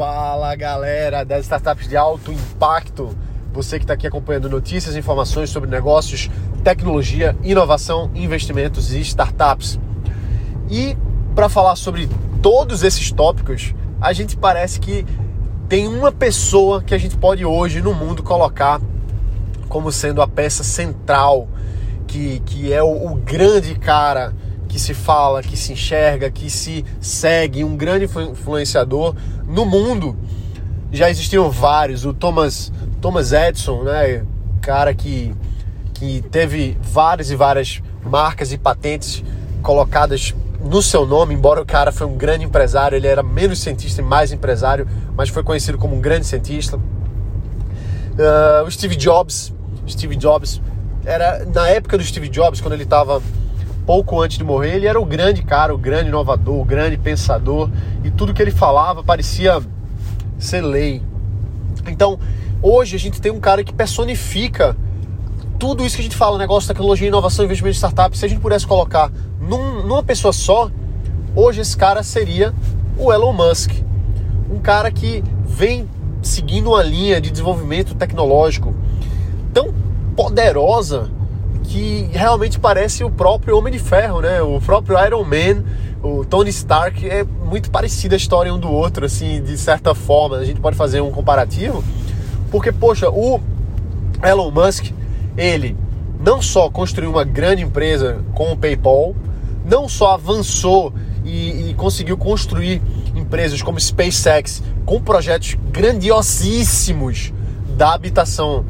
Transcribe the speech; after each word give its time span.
Fala 0.00 0.56
galera 0.56 1.26
das 1.26 1.42
startups 1.42 1.86
de 1.86 1.94
alto 1.94 2.32
impacto, 2.32 3.14
você 3.52 3.78
que 3.78 3.84
está 3.84 3.92
aqui 3.92 4.06
acompanhando 4.06 4.48
notícias 4.48 4.96
e 4.96 4.98
informações 4.98 5.50
sobre 5.50 5.68
negócios, 5.68 6.30
tecnologia, 6.64 7.36
inovação, 7.42 8.10
investimentos 8.14 8.94
e 8.94 9.00
startups. 9.00 9.78
E 10.70 10.96
para 11.34 11.50
falar 11.50 11.76
sobre 11.76 12.08
todos 12.40 12.82
esses 12.82 13.12
tópicos, 13.12 13.74
a 14.00 14.14
gente 14.14 14.38
parece 14.38 14.80
que 14.80 15.04
tem 15.68 15.86
uma 15.86 16.10
pessoa 16.10 16.82
que 16.82 16.94
a 16.94 16.98
gente 16.98 17.18
pode 17.18 17.44
hoje 17.44 17.82
no 17.82 17.92
mundo 17.92 18.22
colocar 18.22 18.80
como 19.68 19.92
sendo 19.92 20.22
a 20.22 20.26
peça 20.26 20.64
central, 20.64 21.46
que, 22.06 22.40
que 22.46 22.72
é 22.72 22.82
o, 22.82 23.12
o 23.12 23.16
grande 23.16 23.74
cara 23.74 24.32
que 24.70 24.78
se 24.78 24.94
fala, 24.94 25.42
que 25.42 25.56
se 25.56 25.72
enxerga, 25.72 26.30
que 26.30 26.48
se 26.48 26.84
segue, 27.00 27.64
um 27.64 27.76
grande 27.76 28.04
influenciador 28.04 29.16
no 29.46 29.66
mundo. 29.66 30.16
Já 30.92 31.10
existiam 31.10 31.50
vários, 31.50 32.04
o 32.04 32.14
Thomas, 32.14 32.72
Thomas 33.00 33.32
Edison, 33.32 33.82
né, 33.82 34.24
cara 34.62 34.94
que, 34.94 35.34
que 35.94 36.22
teve 36.30 36.78
várias 36.80 37.30
e 37.32 37.36
várias 37.36 37.82
marcas 38.04 38.52
e 38.52 38.58
patentes 38.58 39.24
colocadas 39.60 40.34
no 40.60 40.80
seu 40.80 41.04
nome, 41.04 41.34
embora 41.34 41.60
o 41.60 41.66
cara 41.66 41.90
foi 41.90 42.06
um 42.06 42.16
grande 42.16 42.44
empresário, 42.44 42.94
ele 42.94 43.08
era 43.08 43.24
menos 43.24 43.60
cientista 43.60 44.00
e 44.00 44.04
mais 44.04 44.30
empresário, 44.30 44.86
mas 45.16 45.28
foi 45.28 45.42
conhecido 45.42 45.78
como 45.78 45.96
um 45.96 46.00
grande 46.00 46.26
cientista. 46.26 46.76
Uh, 46.76 48.64
o 48.66 48.70
Steve 48.70 48.94
Jobs, 48.94 49.52
Steve 49.88 50.14
Jobs 50.14 50.60
era 51.04 51.44
na 51.46 51.68
época 51.68 51.98
do 51.98 52.04
Steve 52.04 52.28
Jobs, 52.28 52.60
quando 52.60 52.74
ele 52.74 52.84
estava 52.84 53.20
pouco 53.90 54.20
antes 54.20 54.38
de 54.38 54.44
morrer, 54.44 54.76
ele 54.76 54.86
era 54.86 55.00
o 55.00 55.04
grande 55.04 55.42
cara, 55.42 55.74
o 55.74 55.76
grande 55.76 56.10
inovador, 56.10 56.60
o 56.60 56.64
grande 56.64 56.96
pensador 56.96 57.68
e 58.04 58.08
tudo 58.12 58.32
que 58.32 58.40
ele 58.40 58.52
falava 58.52 59.02
parecia 59.02 59.60
ser 60.38 60.60
lei. 60.60 61.02
Então, 61.88 62.16
hoje 62.62 62.94
a 62.94 62.98
gente 63.00 63.20
tem 63.20 63.32
um 63.32 63.40
cara 63.40 63.64
que 63.64 63.72
personifica 63.74 64.76
tudo 65.58 65.84
isso 65.84 65.96
que 65.96 66.02
a 66.02 66.04
gente 66.04 66.14
fala, 66.14 66.38
negócio, 66.38 66.68
tecnologia, 66.68 67.08
inovação, 67.08 67.44
investimento 67.44 67.74
em 67.74 67.78
startup. 67.78 68.16
Se 68.16 68.24
a 68.24 68.28
gente 68.28 68.40
pudesse 68.40 68.64
colocar 68.64 69.10
num, 69.40 69.84
numa 69.84 70.04
pessoa 70.04 70.32
só, 70.32 70.70
hoje 71.34 71.60
esse 71.60 71.76
cara 71.76 72.04
seria 72.04 72.54
o 72.96 73.12
Elon 73.12 73.32
Musk. 73.32 73.72
Um 74.48 74.60
cara 74.60 74.92
que 74.92 75.24
vem 75.44 75.88
seguindo 76.22 76.68
uma 76.68 76.82
linha 76.84 77.20
de 77.20 77.28
desenvolvimento 77.28 77.96
tecnológico 77.96 78.72
tão 79.52 79.74
poderosa 80.14 81.10
que 81.70 82.08
realmente 82.10 82.58
parece 82.58 83.04
o 83.04 83.10
próprio 83.10 83.56
Homem 83.56 83.72
de 83.72 83.78
Ferro, 83.78 84.20
né? 84.20 84.42
O 84.42 84.60
próprio 84.60 84.98
Iron 85.06 85.22
Man, 85.22 85.62
o 86.02 86.24
Tony 86.24 86.50
Stark 86.50 87.08
é 87.08 87.22
muito 87.22 87.70
parecida 87.70 88.16
a 88.16 88.18
história 88.18 88.52
um 88.52 88.58
do 88.58 88.68
outro, 88.68 89.06
assim, 89.06 89.40
de 89.40 89.56
certa 89.56 89.94
forma. 89.94 90.38
A 90.38 90.44
gente 90.44 90.60
pode 90.60 90.76
fazer 90.76 91.00
um 91.00 91.12
comparativo, 91.12 91.84
porque 92.50 92.72
poxa, 92.72 93.08
o 93.08 93.40
Elon 94.20 94.50
Musk, 94.50 94.86
ele 95.36 95.76
não 96.18 96.42
só 96.42 96.68
construiu 96.68 97.10
uma 97.10 97.22
grande 97.22 97.62
empresa 97.62 98.18
com 98.34 98.50
o 98.50 98.56
PayPal, 98.56 99.14
não 99.64 99.88
só 99.88 100.14
avançou 100.14 100.92
e, 101.24 101.70
e 101.70 101.74
conseguiu 101.74 102.16
construir 102.16 102.82
empresas 103.14 103.62
como 103.62 103.78
SpaceX 103.78 104.60
com 104.84 105.00
projetos 105.00 105.56
grandiosíssimos 105.70 107.32
da 107.76 107.94
habitação 107.94 108.64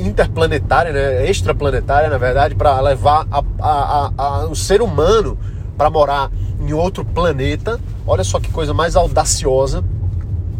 interplanetária, 0.00 0.92
né, 0.92 1.28
extraplanetária, 1.28 2.08
na 2.08 2.18
verdade, 2.18 2.54
para 2.54 2.80
levar 2.80 3.26
a, 3.30 3.42
a, 3.60 4.12
a, 4.16 4.46
o 4.46 4.56
ser 4.56 4.82
humano 4.82 5.38
para 5.76 5.90
morar 5.90 6.30
em 6.60 6.72
outro 6.72 7.04
planeta. 7.04 7.78
Olha 8.06 8.24
só 8.24 8.40
que 8.40 8.50
coisa 8.50 8.74
mais 8.74 8.96
audaciosa. 8.96 9.84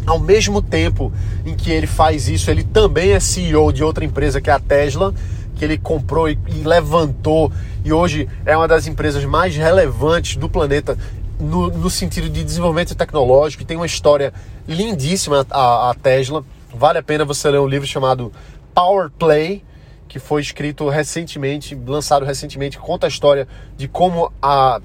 Ao 0.07 0.19
mesmo 0.19 0.63
tempo 0.63 1.13
em 1.45 1.55
que 1.55 1.71
ele 1.71 1.87
faz 1.87 2.29
isso, 2.29 2.51
ele 2.51 2.65
também 2.65 3.13
é 3.13 3.21
CEO 3.21 3.73
de 3.73 3.85
outra 3.85 4.05
empresa 4.05 4.41
que 4.41 4.49
é 4.49 4.53
a 4.53 4.59
Tesla, 4.59 5.13
que 5.55 5.65
ele 5.65 5.77
comprou 5.77 6.29
e, 6.29 6.39
e 6.49 6.63
levantou 6.63 7.53
e 7.85 7.93
hoje 7.93 8.29
é 8.45 8.57
uma 8.57 8.69
das 8.69 8.87
empresas 8.87 9.25
mais 9.25 9.57
relevantes 9.57 10.37
do 10.37 10.49
planeta 10.49 10.99
no, 11.39 11.69
no 11.69 11.89
sentido 11.89 12.29
de 12.29 12.45
desenvolvimento 12.45 12.95
tecnológico. 12.95 13.65
Tem 13.65 13.77
uma 13.77 13.87
história 13.87 14.33
lindíssima 14.69 15.47
a, 15.51 15.91
a 15.91 15.95
Tesla. 15.95 16.45
Vale 16.75 16.99
a 16.99 17.03
pena 17.03 17.25
você 17.25 17.51
ler 17.51 17.59
um 17.59 17.67
livro 17.67 17.87
chamado 17.87 18.31
Power 18.75 19.11
Play, 19.11 19.65
que 20.09 20.19
foi 20.19 20.43
escrito 20.43 20.89
recentemente, 20.89 21.79
lançado 21.87 22.25
recentemente, 22.25 22.79
conta 22.79 23.07
a 23.07 23.09
história 23.09 23.47
de 23.77 23.89
como 23.89 24.33
a 24.43 24.81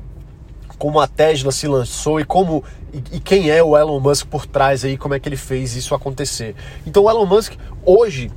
como 0.78 1.00
a 1.00 1.08
Tesla 1.08 1.54
se 1.54 1.68
lançou 1.68 2.20
e 2.20 2.26
como 2.26 2.62
e, 2.94 2.98
e, 3.16 3.20
quem 3.22 3.50
é 3.50 3.64
o 3.64 3.78
Elon 3.78 4.00
Musk 4.00 4.28
por 4.28 4.46
trás 4.46 4.84
aí, 4.84 4.98
como 4.98 5.14
é 5.14 5.20
que 5.20 5.30
ele 5.30 5.38
fez 5.38 5.74
isso 5.74 5.96
acontecer. 5.96 6.54
Então 6.86 7.04
o 7.04 7.10
Elon 7.10 7.26
Musk 7.26 7.54
hoje 7.86 8.30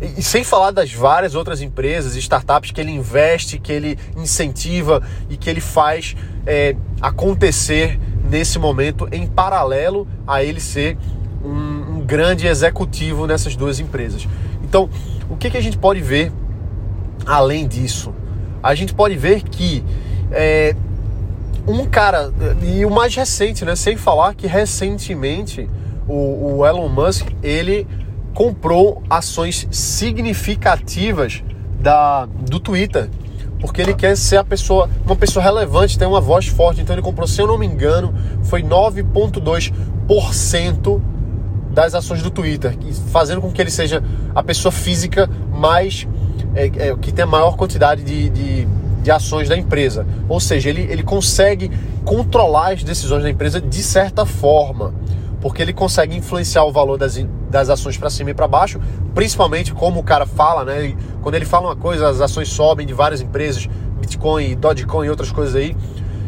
e, 0.00 0.22
sem 0.22 0.42
falar 0.44 0.70
das 0.70 0.92
várias 0.92 1.34
outras 1.34 1.62
empresas, 1.62 2.16
startups 2.16 2.70
que 2.70 2.80
ele 2.80 2.90
investe, 2.90 3.58
que 3.58 3.72
ele 3.72 3.98
incentiva 4.16 5.02
e 5.30 5.36
que 5.36 5.48
ele 5.48 5.60
faz 5.60 6.16
é, 6.46 6.76
acontecer 7.00 7.98
nesse 8.28 8.58
momento 8.58 9.08
em 9.12 9.26
paralelo 9.26 10.06
a 10.26 10.42
ele 10.42 10.60
ser 10.60 10.98
um, 11.44 11.98
um 11.98 12.00
grande 12.00 12.46
executivo 12.46 13.26
nessas 13.26 13.54
duas 13.54 13.78
empresas. 13.78 14.26
Então, 14.74 14.90
o 15.30 15.36
que, 15.36 15.50
que 15.50 15.56
a 15.56 15.60
gente 15.60 15.78
pode 15.78 16.00
ver 16.00 16.32
além 17.24 17.68
disso? 17.68 18.12
A 18.60 18.74
gente 18.74 18.92
pode 18.92 19.16
ver 19.16 19.44
que 19.44 19.84
é, 20.32 20.74
um 21.64 21.86
cara, 21.86 22.32
e 22.60 22.84
o 22.84 22.90
mais 22.90 23.14
recente, 23.14 23.64
né? 23.64 23.76
Sem 23.76 23.96
falar 23.96 24.34
que 24.34 24.48
recentemente 24.48 25.70
o, 26.08 26.56
o 26.56 26.66
Elon 26.66 26.88
Musk 26.88 27.24
ele 27.40 27.86
comprou 28.34 29.00
ações 29.08 29.68
significativas 29.70 31.44
da, 31.80 32.26
do 32.26 32.58
Twitter 32.58 33.08
porque 33.60 33.80
ele 33.80 33.94
quer 33.94 34.16
ser 34.16 34.38
a 34.38 34.44
pessoa, 34.44 34.90
uma 35.06 35.14
pessoa 35.14 35.40
relevante, 35.42 35.96
tem 35.96 36.08
uma 36.08 36.20
voz 36.20 36.48
forte. 36.48 36.80
Então 36.80 36.96
ele 36.96 37.02
comprou, 37.02 37.28
se 37.28 37.40
eu 37.40 37.46
não 37.46 37.56
me 37.56 37.64
engano, 37.64 38.12
foi 38.42 38.64
9,2% 38.64 41.00
das 41.74 41.94
ações 41.94 42.22
do 42.22 42.30
Twitter, 42.30 42.74
fazendo 43.10 43.40
com 43.40 43.50
que 43.50 43.60
ele 43.60 43.70
seja 43.70 44.02
a 44.34 44.42
pessoa 44.42 44.70
física 44.70 45.28
mais 45.50 46.06
é, 46.54 46.66
é, 46.66 46.96
que 46.96 47.12
tem 47.12 47.24
a 47.24 47.26
maior 47.26 47.56
quantidade 47.56 48.02
de, 48.02 48.30
de, 48.30 48.68
de, 49.02 49.10
ações 49.10 49.48
da 49.48 49.56
empresa. 49.56 50.06
Ou 50.28 50.38
seja, 50.38 50.70
ele, 50.70 50.82
ele 50.82 51.02
consegue 51.02 51.70
controlar 52.04 52.72
as 52.72 52.84
decisões 52.84 53.24
da 53.24 53.30
empresa 53.30 53.60
de 53.60 53.82
certa 53.82 54.24
forma, 54.24 54.94
porque 55.40 55.60
ele 55.60 55.72
consegue 55.72 56.16
influenciar 56.16 56.64
o 56.64 56.72
valor 56.72 56.96
das, 56.96 57.18
das 57.50 57.68
ações 57.68 57.98
para 57.98 58.08
cima 58.08 58.30
e 58.30 58.34
para 58.34 58.46
baixo, 58.46 58.80
principalmente 59.14 59.74
como 59.74 60.00
o 60.00 60.04
cara 60.04 60.26
fala, 60.26 60.64
né? 60.64 60.94
Quando 61.20 61.34
ele 61.34 61.44
fala 61.44 61.68
uma 61.68 61.76
coisa, 61.76 62.08
as 62.08 62.20
ações 62.20 62.48
sobem 62.48 62.86
de 62.86 62.94
várias 62.94 63.20
empresas, 63.20 63.68
Bitcoin, 64.00 64.54
Dogecoin 64.54 65.06
e 65.06 65.10
outras 65.10 65.32
coisas 65.32 65.56
aí. 65.56 65.76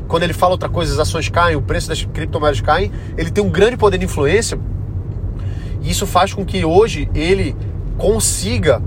Quando 0.09 0.25
ele 0.25 0.33
fala 0.33 0.53
outra 0.53 0.69
coisa, 0.69 0.93
as 0.93 0.99
ações 0.99 1.29
caem, 1.29 1.57
o 1.57 1.63
preço 1.63 1.89
das 1.89 2.05
criptomoedas 2.05 2.61
caem. 2.61 2.93
Ele 3.17 3.31
tem 3.31 3.43
um 3.43 3.51
grande 3.51 3.77
poder 3.77 3.99
de 3.99 4.05
influência 4.05 4.59
isso 5.91 6.07
faz 6.07 6.33
com 6.33 6.45
que 6.45 6.65
hoje 6.65 7.09
ele 7.15 7.57
consiga, 7.97 8.83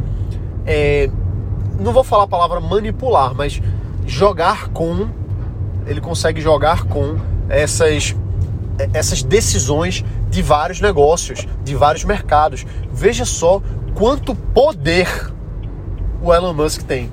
é, 0.66 1.10
não 1.80 1.92
vou 1.92 2.04
falar 2.04 2.24
a 2.24 2.28
palavra 2.28 2.60
manipular, 2.60 3.34
mas 3.34 3.62
jogar 4.06 4.70
com, 4.70 5.08
ele 5.88 6.02
consegue 6.02 6.42
jogar 6.42 6.84
com 6.84 7.18
essas, 7.48 8.16
essas 8.94 9.24
decisões 9.24 10.04
de 10.30 10.42
vários 10.42 10.80
negócios, 10.80 11.48
de 11.64 11.76
vários 11.76 12.04
mercados. 12.04 12.66
Veja 12.92 13.26
só 13.26 13.62
quanto 13.96 14.36
poder 14.36 15.32
o 16.22 16.34
Elon 16.34 16.54
Musk 16.54 16.84
tem. 16.84 17.12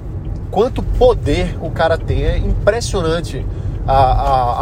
Quanto 0.51 0.83
poder 0.83 1.57
o 1.61 1.71
cara 1.71 1.97
tem. 1.97 2.25
É 2.25 2.39
impressionante 2.39 3.45
a, 3.87 3.95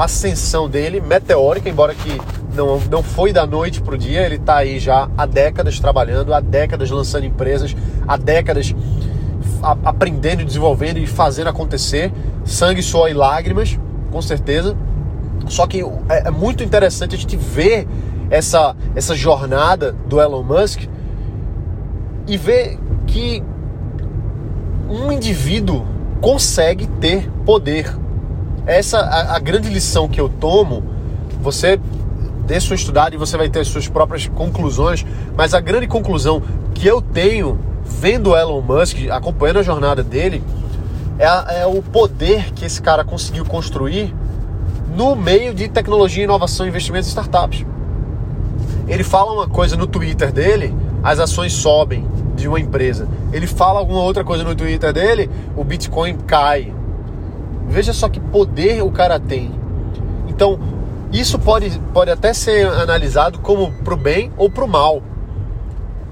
a 0.00 0.04
ascensão 0.04 0.68
dele, 0.68 1.00
meteórica, 1.00 1.68
embora 1.68 1.94
que 1.94 2.20
não, 2.54 2.78
não 2.90 3.02
foi 3.02 3.32
da 3.32 3.46
noite 3.46 3.80
para 3.80 3.94
o 3.94 3.98
dia, 3.98 4.24
ele 4.24 4.36
está 4.36 4.56
aí 4.56 4.78
já 4.78 5.08
há 5.16 5.26
décadas 5.26 5.80
trabalhando, 5.80 6.32
há 6.32 6.40
décadas 6.40 6.90
lançando 6.90 7.24
empresas, 7.24 7.74
há 8.06 8.16
décadas 8.16 8.74
a, 9.62 9.76
aprendendo, 9.84 10.44
desenvolvendo 10.44 10.98
e 10.98 11.06
fazendo 11.06 11.48
acontecer, 11.48 12.12
sangue, 12.44 12.82
suor 12.82 13.08
e 13.08 13.14
lágrimas, 13.14 13.78
com 14.10 14.22
certeza. 14.22 14.76
Só 15.48 15.66
que 15.66 15.82
é, 16.08 16.28
é 16.28 16.30
muito 16.30 16.62
interessante 16.62 17.14
a 17.14 17.18
gente 17.18 17.36
ver 17.36 17.86
essa, 18.30 18.74
essa 18.94 19.14
jornada 19.14 19.92
do 20.06 20.20
Elon 20.20 20.42
Musk 20.42 20.82
e 22.26 22.36
ver 22.36 22.78
que 23.06 23.42
um 24.88 25.12
indivíduo 25.12 25.84
consegue 26.20 26.86
ter 26.86 27.30
poder. 27.44 28.03
Essa 28.66 28.98
a, 28.98 29.36
a 29.36 29.38
grande 29.38 29.68
lição 29.68 30.08
que 30.08 30.20
eu 30.20 30.28
tomo. 30.28 30.82
Você 31.42 31.78
dê 32.46 32.60
sua 32.60 32.76
estudada 32.76 33.14
e 33.14 33.18
você 33.18 33.36
vai 33.36 33.48
ter 33.48 33.64
suas 33.64 33.88
próprias 33.88 34.26
conclusões. 34.26 35.04
Mas 35.36 35.54
a 35.54 35.60
grande 35.60 35.86
conclusão 35.86 36.42
que 36.74 36.86
eu 36.86 37.00
tenho 37.00 37.58
vendo 37.84 38.34
Elon 38.34 38.62
Musk, 38.62 39.08
acompanhando 39.10 39.58
a 39.58 39.62
jornada 39.62 40.02
dele, 40.02 40.42
é, 41.18 41.62
é 41.62 41.66
o 41.66 41.82
poder 41.82 42.52
que 42.52 42.64
esse 42.64 42.80
cara 42.80 43.04
conseguiu 43.04 43.44
construir 43.44 44.14
no 44.96 45.14
meio 45.14 45.54
de 45.54 45.68
tecnologia, 45.68 46.24
inovação, 46.24 46.66
investimentos 46.66 47.08
e 47.08 47.10
startups. 47.10 47.64
Ele 48.86 49.02
fala 49.02 49.32
uma 49.32 49.48
coisa 49.48 49.76
no 49.76 49.86
Twitter 49.86 50.32
dele, 50.32 50.74
as 51.02 51.18
ações 51.18 51.52
sobem 51.52 52.06
de 52.36 52.48
uma 52.48 52.60
empresa. 52.60 53.08
Ele 53.32 53.46
fala 53.46 53.78
alguma 53.78 54.00
outra 54.00 54.24
coisa 54.24 54.44
no 54.44 54.54
Twitter 54.54 54.92
dele, 54.92 55.30
o 55.56 55.64
Bitcoin 55.64 56.16
cai. 56.26 56.72
Veja 57.66 57.92
só 57.92 58.08
que 58.08 58.20
poder 58.20 58.82
o 58.82 58.90
cara 58.90 59.18
tem. 59.18 59.52
Então, 60.28 60.58
isso 61.12 61.38
pode, 61.38 61.78
pode 61.92 62.10
até 62.10 62.32
ser 62.34 62.66
analisado 62.66 63.38
como 63.38 63.70
pro 63.84 63.96
bem 63.96 64.32
ou 64.36 64.50
pro 64.50 64.66
mal. 64.66 65.00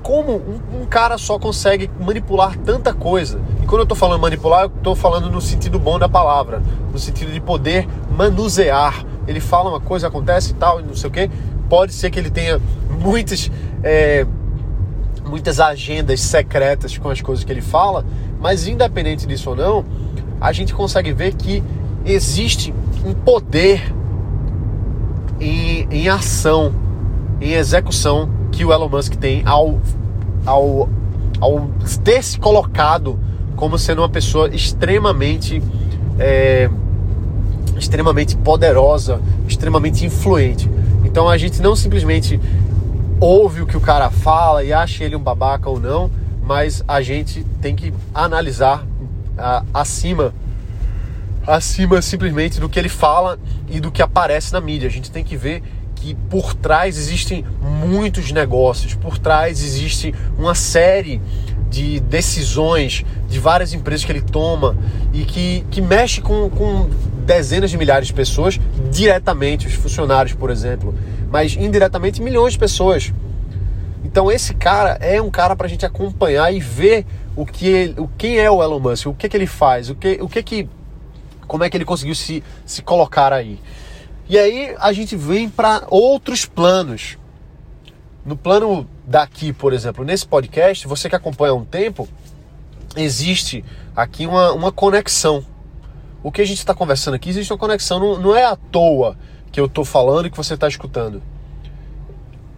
Como 0.02 0.32
um, 0.32 0.82
um 0.82 0.86
cara 0.86 1.18
só 1.18 1.38
consegue 1.38 1.90
manipular 2.00 2.56
tanta 2.58 2.92
coisa? 2.92 3.40
E 3.62 3.66
quando 3.66 3.80
eu 3.80 3.84
estou 3.84 3.96
falando 3.96 4.20
manipular, 4.20 4.62
eu 4.62 4.72
estou 4.76 4.94
falando 4.94 5.30
no 5.30 5.40
sentido 5.40 5.78
bom 5.78 5.98
da 5.98 6.08
palavra, 6.08 6.62
no 6.92 6.98
sentido 6.98 7.32
de 7.32 7.40
poder 7.40 7.88
manusear. 8.16 9.04
Ele 9.26 9.40
fala 9.40 9.70
uma 9.70 9.80
coisa, 9.80 10.08
acontece 10.08 10.52
e 10.52 10.54
tal, 10.54 10.80
não 10.80 10.94
sei 10.94 11.08
o 11.08 11.12
que. 11.12 11.30
Pode 11.68 11.92
ser 11.92 12.10
que 12.10 12.18
ele 12.18 12.30
tenha 12.30 12.60
muitas, 13.00 13.50
é, 13.82 14.26
muitas 15.24 15.58
agendas 15.58 16.20
secretas 16.20 16.96
com 16.98 17.08
as 17.08 17.20
coisas 17.20 17.44
que 17.44 17.52
ele 17.52 17.62
fala, 17.62 18.04
mas 18.40 18.66
independente 18.66 19.26
disso 19.26 19.50
ou 19.50 19.56
não, 19.56 19.84
a 20.42 20.50
gente 20.50 20.74
consegue 20.74 21.12
ver 21.12 21.34
que 21.34 21.62
existe 22.04 22.74
um 23.06 23.14
poder 23.14 23.94
em, 25.40 25.86
em 25.88 26.08
ação, 26.08 26.74
em 27.40 27.52
execução 27.52 28.28
que 28.50 28.64
o 28.64 28.72
Elon 28.72 28.88
Musk 28.88 29.14
tem 29.14 29.42
ao, 29.46 29.80
ao, 30.44 30.88
ao 31.40 31.68
ter 32.02 32.24
se 32.24 32.40
colocado 32.40 33.18
como 33.54 33.78
sendo 33.78 34.00
uma 34.00 34.08
pessoa 34.08 34.48
extremamente 34.48 35.62
é, 36.18 36.68
extremamente 37.78 38.36
poderosa, 38.36 39.20
extremamente 39.46 40.04
influente. 40.04 40.68
Então 41.04 41.28
a 41.28 41.38
gente 41.38 41.62
não 41.62 41.76
simplesmente 41.76 42.40
ouve 43.20 43.62
o 43.62 43.66
que 43.66 43.76
o 43.76 43.80
cara 43.80 44.10
fala 44.10 44.64
e 44.64 44.72
acha 44.72 45.04
ele 45.04 45.14
um 45.14 45.22
babaca 45.22 45.70
ou 45.70 45.78
não, 45.78 46.10
mas 46.42 46.82
a 46.88 47.00
gente 47.00 47.44
tem 47.60 47.76
que 47.76 47.94
analisar 48.12 48.84
acima 49.72 50.34
acima 51.46 52.00
simplesmente 52.00 52.60
do 52.60 52.68
que 52.68 52.78
ele 52.78 52.88
fala 52.88 53.38
e 53.68 53.80
do 53.80 53.90
que 53.90 54.00
aparece 54.00 54.52
na 54.52 54.60
mídia. 54.60 54.88
A 54.88 54.92
gente 54.92 55.10
tem 55.10 55.24
que 55.24 55.36
ver 55.36 55.62
que 55.96 56.14
por 56.28 56.54
trás 56.54 56.98
existem 56.98 57.44
muitos 57.60 58.32
negócios, 58.32 58.94
por 58.94 59.18
trás 59.18 59.62
existe 59.62 60.14
uma 60.38 60.54
série 60.54 61.20
de 61.70 62.00
decisões 62.00 63.04
de 63.28 63.38
várias 63.38 63.72
empresas 63.72 64.04
que 64.04 64.12
ele 64.12 64.20
toma 64.20 64.76
e 65.12 65.24
que, 65.24 65.64
que 65.70 65.80
mexe 65.80 66.20
com, 66.20 66.50
com 66.50 66.90
dezenas 67.24 67.70
de 67.70 67.78
milhares 67.78 68.08
de 68.08 68.12
pessoas 68.12 68.60
diretamente, 68.90 69.66
os 69.66 69.74
funcionários, 69.74 70.34
por 70.34 70.50
exemplo, 70.50 70.94
mas 71.30 71.54
indiretamente 71.54 72.20
milhões 72.20 72.52
de 72.52 72.58
pessoas. 72.58 73.12
Então 74.04 74.30
esse 74.30 74.52
cara 74.54 74.98
é 75.00 75.22
um 75.22 75.30
cara 75.30 75.56
para 75.56 75.66
a 75.66 75.70
gente 75.70 75.86
acompanhar 75.86 76.52
e 76.52 76.60
ver 76.60 77.06
o 77.34 77.46
que 77.46 77.66
ele, 77.66 78.00
o 78.00 78.08
quem 78.18 78.38
é 78.38 78.50
o 78.50 78.62
Elon 78.62 78.78
Musk, 78.78 79.06
o 79.06 79.14
que 79.14 79.28
que 79.28 79.36
ele 79.36 79.46
faz, 79.46 79.90
o 79.90 79.94
que 79.94 80.18
o 80.20 80.28
que 80.28 80.42
que 80.42 80.68
como 81.46 81.64
é 81.64 81.70
que 81.70 81.76
ele 81.76 81.84
conseguiu 81.84 82.14
se, 82.14 82.42
se 82.64 82.82
colocar 82.82 83.32
aí. 83.32 83.60
E 84.28 84.38
aí 84.38 84.74
a 84.78 84.92
gente 84.92 85.16
vem 85.16 85.48
para 85.48 85.84
outros 85.90 86.46
planos. 86.46 87.18
No 88.24 88.36
plano 88.36 88.88
daqui, 89.04 89.52
por 89.52 89.72
exemplo, 89.72 90.04
nesse 90.04 90.26
podcast, 90.26 90.86
você 90.86 91.08
que 91.08 91.16
acompanha 91.16 91.52
há 91.52 91.56
um 91.56 91.64
tempo, 91.64 92.08
existe 92.96 93.64
aqui 93.94 94.26
uma, 94.26 94.52
uma 94.52 94.72
conexão. 94.72 95.44
O 96.22 96.30
que 96.30 96.40
a 96.40 96.44
gente 96.46 96.58
está 96.58 96.74
conversando 96.74 97.14
aqui, 97.14 97.30
existe 97.30 97.52
uma 97.52 97.58
conexão, 97.58 97.98
não, 97.98 98.18
não 98.18 98.36
é 98.36 98.44
à 98.44 98.54
toa 98.54 99.16
que 99.50 99.60
eu 99.60 99.66
estou 99.66 99.84
falando 99.84 100.26
e 100.26 100.30
que 100.30 100.36
você 100.36 100.54
está 100.54 100.68
escutando. 100.68 101.22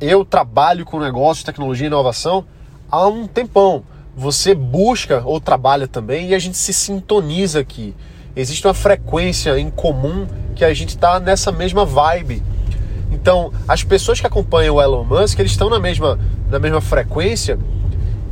Eu 0.01 0.25
trabalho 0.25 0.85
com 0.85 1.01
negócios, 1.01 1.45
tecnologia 1.45 1.87
e 1.87 1.89
inovação 1.89 2.45
há 2.91 3.09
um 3.09 3.27
tempão. 3.27 3.83
Você 4.17 4.55
busca 4.55 5.23
ou 5.25 5.41
trabalha 5.41 5.89
também 5.89 6.29
e 6.29 6.35
a 6.35 6.39
gente 6.39 6.57
se 6.57 6.73
sintoniza 6.73 7.61
aqui. 7.61 7.95
Existe 8.37 8.67
uma 8.67 8.75
frequência 8.75 9.59
em 9.59 9.71
comum 9.71 10.27
que 10.55 10.65
a 10.65 10.73
gente 10.73 10.91
está 10.91 11.19
nessa 11.19 11.51
mesma 11.51 11.85
vibe 11.85 12.43
então, 13.15 13.53
as 13.69 13.85
pessoas 13.85 14.21
que 14.21 14.27
acompanham 14.27 14.75
o 14.75 14.83
Elon 14.83 15.05
Musk, 15.05 15.39
eles 15.39 15.53
estão 15.53 15.71
na 15.71 15.79
mesma, 15.79 16.19
na 16.51 16.59
mesma 16.59 16.81
frequência 16.81 17.59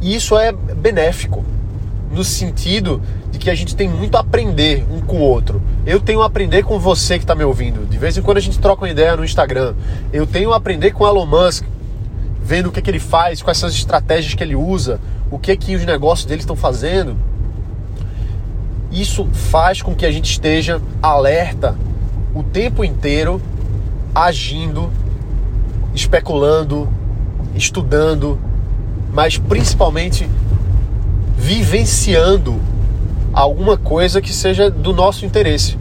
e 0.00 0.14
isso 0.14 0.36
é 0.36 0.52
benéfico 0.52 1.44
no 2.10 2.24
sentido 2.24 3.00
de 3.30 3.38
que 3.38 3.48
a 3.48 3.54
gente 3.54 3.74
tem 3.74 3.88
muito 3.88 4.16
a 4.16 4.20
aprender 4.20 4.84
um 4.90 5.00
com 5.00 5.16
o 5.16 5.20
outro. 5.20 5.62
Eu 5.86 6.00
tenho 6.00 6.20
a 6.20 6.26
aprender 6.26 6.64
com 6.64 6.78
você 6.78 7.16
que 7.16 7.24
está 7.24 7.34
me 7.34 7.44
ouvindo. 7.44 7.88
De 7.88 7.96
vez 7.96 8.18
em 8.18 8.22
quando 8.22 8.36
a 8.36 8.40
gente 8.40 8.58
troca 8.58 8.82
uma 8.82 8.90
ideia 8.90 9.16
no 9.16 9.24
Instagram. 9.24 9.74
Eu 10.12 10.26
tenho 10.26 10.52
a 10.52 10.56
aprender 10.56 10.90
com 10.90 11.04
o 11.04 11.06
Elon 11.06 11.26
Musk, 11.26 11.64
vendo 12.42 12.68
o 12.68 12.72
que, 12.72 12.82
que 12.82 12.90
ele 12.90 12.98
faz, 12.98 13.40
quais 13.40 13.56
são 13.56 13.68
as 13.68 13.74
estratégias 13.74 14.34
que 14.34 14.42
ele 14.42 14.56
usa, 14.56 15.00
o 15.32 15.38
que 15.38 15.56
que 15.56 15.74
os 15.74 15.84
negócios 15.86 16.26
dele 16.26 16.42
estão 16.42 16.54
fazendo. 16.54 17.16
Isso 18.92 19.26
faz 19.32 19.80
com 19.80 19.94
que 19.94 20.04
a 20.04 20.12
gente 20.12 20.30
esteja 20.30 20.80
alerta 21.02 21.74
o 22.34 22.42
tempo 22.42 22.84
inteiro 22.84 23.40
agindo, 24.14 24.92
especulando, 25.94 26.86
estudando, 27.54 28.38
mas 29.10 29.38
principalmente 29.38 30.28
vivenciando 31.34 32.60
alguma 33.32 33.78
coisa 33.78 34.20
que 34.20 34.34
seja 34.34 34.70
do 34.70 34.92
nosso 34.92 35.24
interesse. 35.24 35.78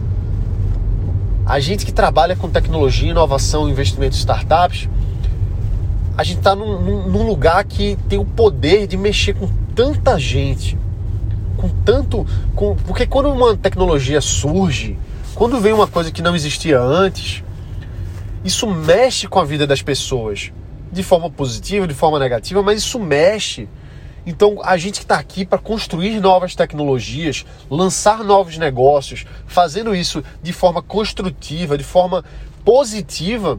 A 1.44 1.60
gente 1.60 1.84
que 1.84 1.92
trabalha 1.92 2.34
com 2.34 2.48
tecnologia, 2.48 3.10
inovação, 3.10 3.68
investimento 3.68 4.16
em 4.16 4.18
startups, 4.18 4.88
a 6.22 6.24
gente 6.24 6.38
está 6.38 6.54
num, 6.54 7.08
num, 7.08 7.26
lugar 7.26 7.64
que 7.64 7.98
tem 8.08 8.16
o 8.16 8.24
poder 8.24 8.86
de 8.86 8.96
mexer 8.96 9.34
com 9.34 9.48
tanta 9.74 10.16
gente, 10.20 10.78
com 11.56 11.68
tanto. 11.84 12.24
Com, 12.54 12.76
porque 12.76 13.08
quando 13.08 13.28
uma 13.28 13.56
tecnologia 13.56 14.20
surge, 14.20 14.96
quando 15.34 15.58
vem 15.58 15.72
uma 15.72 15.88
coisa 15.88 16.12
que 16.12 16.22
não 16.22 16.36
existia 16.36 16.80
antes, 16.80 17.42
isso 18.44 18.68
mexe 18.68 19.26
com 19.26 19.40
a 19.40 19.44
vida 19.44 19.66
das 19.66 19.82
pessoas, 19.82 20.52
de 20.92 21.02
forma 21.02 21.28
positiva, 21.28 21.88
de 21.88 21.94
forma 21.94 22.20
negativa, 22.20 22.62
mas 22.62 22.78
isso 22.78 23.00
mexe. 23.00 23.68
Então, 24.24 24.60
a 24.62 24.76
gente 24.76 25.00
que 25.00 25.04
está 25.04 25.16
aqui 25.16 25.44
para 25.44 25.58
construir 25.58 26.20
novas 26.20 26.54
tecnologias, 26.54 27.44
lançar 27.68 28.22
novos 28.22 28.56
negócios, 28.58 29.26
fazendo 29.44 29.92
isso 29.92 30.22
de 30.40 30.52
forma 30.52 30.80
construtiva, 30.80 31.76
de 31.76 31.82
forma 31.82 32.24
positiva, 32.64 33.58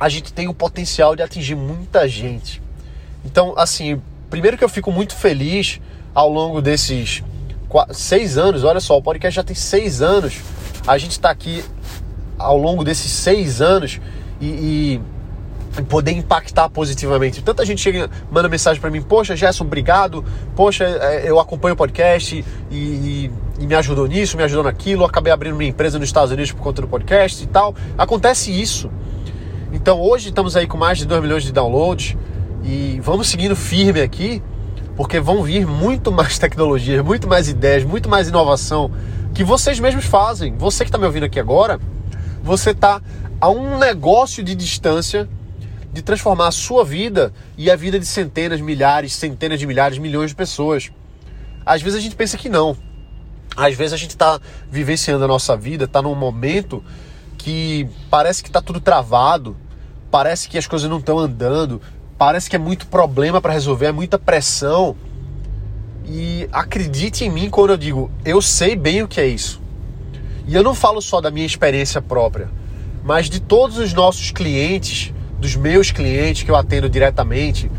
a 0.00 0.08
gente 0.08 0.32
tem 0.32 0.48
o 0.48 0.54
potencial 0.54 1.14
de 1.14 1.22
atingir 1.22 1.54
muita 1.54 2.08
gente. 2.08 2.62
Então, 3.22 3.52
assim, 3.58 4.00
primeiro 4.30 4.56
que 4.56 4.64
eu 4.64 4.68
fico 4.68 4.90
muito 4.90 5.14
feliz 5.14 5.78
ao 6.14 6.30
longo 6.30 6.62
desses 6.62 7.22
seis 7.92 8.38
anos, 8.38 8.64
olha 8.64 8.80
só, 8.80 8.96
o 8.96 9.02
podcast 9.02 9.36
já 9.36 9.44
tem 9.44 9.54
seis 9.54 10.00
anos, 10.00 10.40
a 10.86 10.96
gente 10.96 11.12
está 11.12 11.30
aqui 11.30 11.62
ao 12.38 12.56
longo 12.56 12.82
desses 12.82 13.12
seis 13.12 13.60
anos 13.60 14.00
e, 14.40 15.00
e 15.76 15.82
poder 15.82 16.12
impactar 16.12 16.70
positivamente. 16.70 17.42
Tanta 17.42 17.64
gente 17.66 17.82
chega, 17.82 18.10
manda 18.30 18.48
mensagem 18.48 18.80
para 18.80 18.90
mim, 18.90 19.02
poxa, 19.02 19.36
Gerson, 19.36 19.64
obrigado, 19.64 20.24
poxa, 20.56 20.84
é, 20.84 21.30
eu 21.30 21.38
acompanho 21.38 21.74
o 21.74 21.76
podcast 21.76 22.42
e, 22.70 22.74
e, 22.74 23.30
e, 23.58 23.66
me 23.66 23.74
ajudou 23.74 24.06
nisso, 24.06 24.36
me 24.36 24.42
ajudou 24.42 24.64
naquilo, 24.64 25.04
acabei 25.04 25.30
abrindo 25.30 25.56
minha 25.56 25.70
empresa 25.70 25.98
nos 25.98 26.08
Estados 26.08 26.32
Unidos 26.32 26.52
por 26.52 26.62
conta 26.62 26.80
do 26.80 26.88
podcast 26.88 27.44
e 27.44 27.46
tal. 27.46 27.74
Acontece 27.98 28.50
isso. 28.50 28.90
Então 29.72 30.00
hoje 30.00 30.30
estamos 30.30 30.56
aí 30.56 30.66
com 30.66 30.76
mais 30.76 30.98
de 30.98 31.06
2 31.06 31.22
milhões 31.22 31.44
de 31.44 31.52
downloads 31.52 32.16
e 32.64 33.00
vamos 33.02 33.28
seguindo 33.28 33.54
firme 33.54 34.00
aqui, 34.00 34.42
porque 34.96 35.20
vão 35.20 35.44
vir 35.44 35.64
muito 35.64 36.10
mais 36.10 36.38
tecnologias, 36.40 37.04
muito 37.04 37.28
mais 37.28 37.48
ideias, 37.48 37.84
muito 37.84 38.08
mais 38.08 38.28
inovação 38.28 38.90
que 39.32 39.44
vocês 39.44 39.78
mesmos 39.78 40.04
fazem. 40.04 40.56
Você 40.56 40.84
que 40.84 40.88
está 40.88 40.98
me 40.98 41.06
ouvindo 41.06 41.24
aqui 41.24 41.38
agora, 41.38 41.78
você 42.42 42.70
está 42.70 43.00
a 43.40 43.48
um 43.48 43.78
negócio 43.78 44.42
de 44.42 44.56
distância 44.56 45.28
de 45.92 46.02
transformar 46.02 46.48
a 46.48 46.52
sua 46.52 46.84
vida 46.84 47.32
e 47.56 47.70
a 47.70 47.76
vida 47.76 47.98
de 47.98 48.06
centenas, 48.06 48.60
milhares, 48.60 49.12
centenas 49.12 49.58
de 49.60 49.66
milhares, 49.66 49.98
milhões 49.98 50.30
de 50.30 50.36
pessoas. 50.36 50.90
Às 51.64 51.80
vezes 51.80 51.98
a 51.98 52.02
gente 52.02 52.16
pensa 52.16 52.36
que 52.36 52.48
não. 52.48 52.76
Às 53.56 53.74
vezes 53.76 53.92
a 53.92 53.96
gente 53.96 54.10
está 54.10 54.40
vivenciando 54.68 55.24
a 55.24 55.28
nossa 55.28 55.56
vida, 55.56 55.84
está 55.84 56.02
num 56.02 56.14
momento 56.14 56.82
que 57.40 57.88
parece 58.08 58.42
que 58.42 58.48
está 58.48 58.60
tudo 58.60 58.80
travado, 58.80 59.56
parece 60.10 60.48
que 60.48 60.58
as 60.58 60.66
coisas 60.66 60.88
não 60.88 60.98
estão 60.98 61.18
andando, 61.18 61.80
parece 62.18 62.50
que 62.50 62.56
é 62.56 62.58
muito 62.58 62.86
problema 62.86 63.40
para 63.40 63.52
resolver, 63.52 63.86
é 63.86 63.92
muita 63.92 64.18
pressão. 64.18 64.96
E 66.04 66.48
acredite 66.52 67.24
em 67.24 67.30
mim 67.30 67.48
quando 67.48 67.70
eu 67.70 67.76
digo, 67.76 68.10
eu 68.24 68.42
sei 68.42 68.74
bem 68.74 69.02
o 69.02 69.08
que 69.08 69.20
é 69.20 69.26
isso. 69.26 69.60
E 70.46 70.54
eu 70.54 70.62
não 70.62 70.74
falo 70.74 71.00
só 71.00 71.20
da 71.20 71.30
minha 71.30 71.46
experiência 71.46 72.02
própria, 72.02 72.48
mas 73.04 73.30
de 73.30 73.40
todos 73.40 73.78
os 73.78 73.92
nossos 73.92 74.30
clientes, 74.30 75.12
dos 75.38 75.56
meus 75.56 75.90
clientes 75.90 76.42
que 76.42 76.50
eu 76.50 76.56
atendo 76.56 76.88
diretamente 76.88 77.70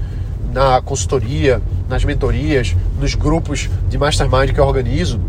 na 0.53 0.81
consultoria, 0.81 1.61
nas 1.87 2.03
mentorias, 2.03 2.75
nos 2.99 3.15
grupos 3.15 3.69
de 3.89 3.97
mastermind 3.97 4.51
que 4.51 4.59
eu 4.59 4.65
organizo. 4.65 5.19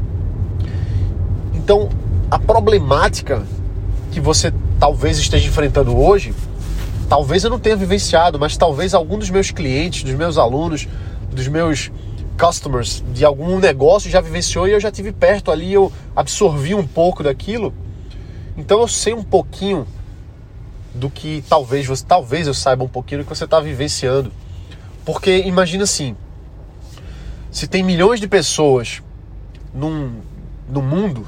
Então, 1.55 1.89
a 2.31 2.39
problemática 2.39 3.43
que 4.13 4.21
você 4.21 4.53
talvez 4.79 5.19
esteja 5.19 5.49
enfrentando 5.49 5.99
hoje 5.99 6.33
talvez 7.13 7.45
eu 7.45 7.51
não 7.51 7.59
tenha 7.59 7.77
vivenciado, 7.77 8.39
mas 8.39 8.57
talvez 8.57 8.95
algum 8.95 9.19
dos 9.19 9.29
meus 9.29 9.51
clientes, 9.51 10.03
dos 10.03 10.15
meus 10.15 10.39
alunos, 10.39 10.89
dos 11.31 11.47
meus 11.47 11.93
customers 12.41 13.05
de 13.13 13.23
algum 13.23 13.59
negócio 13.59 14.11
já 14.11 14.19
vivenciou 14.19 14.67
e 14.67 14.73
eu 14.73 14.81
já 14.81 14.91
tive 14.91 15.13
perto 15.13 15.51
ali, 15.51 15.75
eu 15.75 15.93
absorvi 16.17 16.75
um 16.75 16.87
pouco 16.87 17.23
daquilo. 17.23 17.75
Então 18.57 18.81
eu 18.81 18.89
sei 18.89 19.13
um 19.13 19.23
pouquinho 19.23 19.87
do 20.95 21.11
que 21.11 21.45
talvez 21.51 21.85
você, 21.87 22.03
talvez 22.03 22.47
eu 22.47 22.55
saiba 22.55 22.83
um 22.83 22.89
pouquinho 22.89 23.21
do 23.21 23.25
que 23.25 23.37
você 23.37 23.45
está 23.45 23.61
vivenciando. 23.61 24.33
Porque 25.05 25.43
imagina 25.43 25.85
assim, 25.85 26.17
se 27.51 27.67
tem 27.67 27.83
milhões 27.83 28.21
de 28.21 28.27
pessoas 28.27 29.03
num, 29.75 30.15
no 30.67 30.81
mundo, 30.81 31.27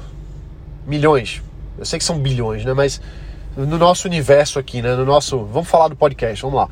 milhões, 0.87 1.43
eu 1.77 1.85
sei 1.85 1.99
que 1.99 2.05
são 2.05 2.19
bilhões, 2.19 2.63
né? 2.65 2.73
Mas 2.73 3.01
no 3.55 3.77
nosso 3.77 4.07
universo 4.07 4.59
aqui, 4.59 4.81
né? 4.81 4.95
No 4.95 5.05
nosso, 5.05 5.45
vamos 5.45 5.69
falar 5.69 5.87
do 5.87 5.95
podcast, 5.95 6.41
vamos 6.41 6.57
lá. 6.57 6.69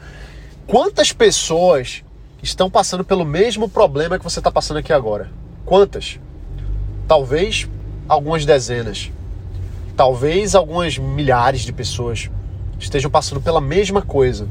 Quantas 0.67 1.11
pessoas 1.11 2.03
estão 2.41 2.69
passando 2.69 3.03
pelo 3.03 3.23
mesmo 3.23 3.69
problema 3.69 4.17
que 4.17 4.23
você 4.23 4.39
está 4.39 4.51
passando 4.51 4.77
aqui 4.77 4.91
agora? 4.91 5.29
Quantas? 5.65 6.19
Talvez 7.07 7.67
algumas 8.07 8.45
dezenas. 8.45 9.11
Talvez 9.95 10.55
algumas 10.55 10.97
milhares 10.97 11.61
de 11.61 11.71
pessoas 11.71 12.29
estejam 12.79 13.09
passando 13.09 13.41
pela 13.41 13.61
mesma 13.61 14.01
coisa. 14.01 14.47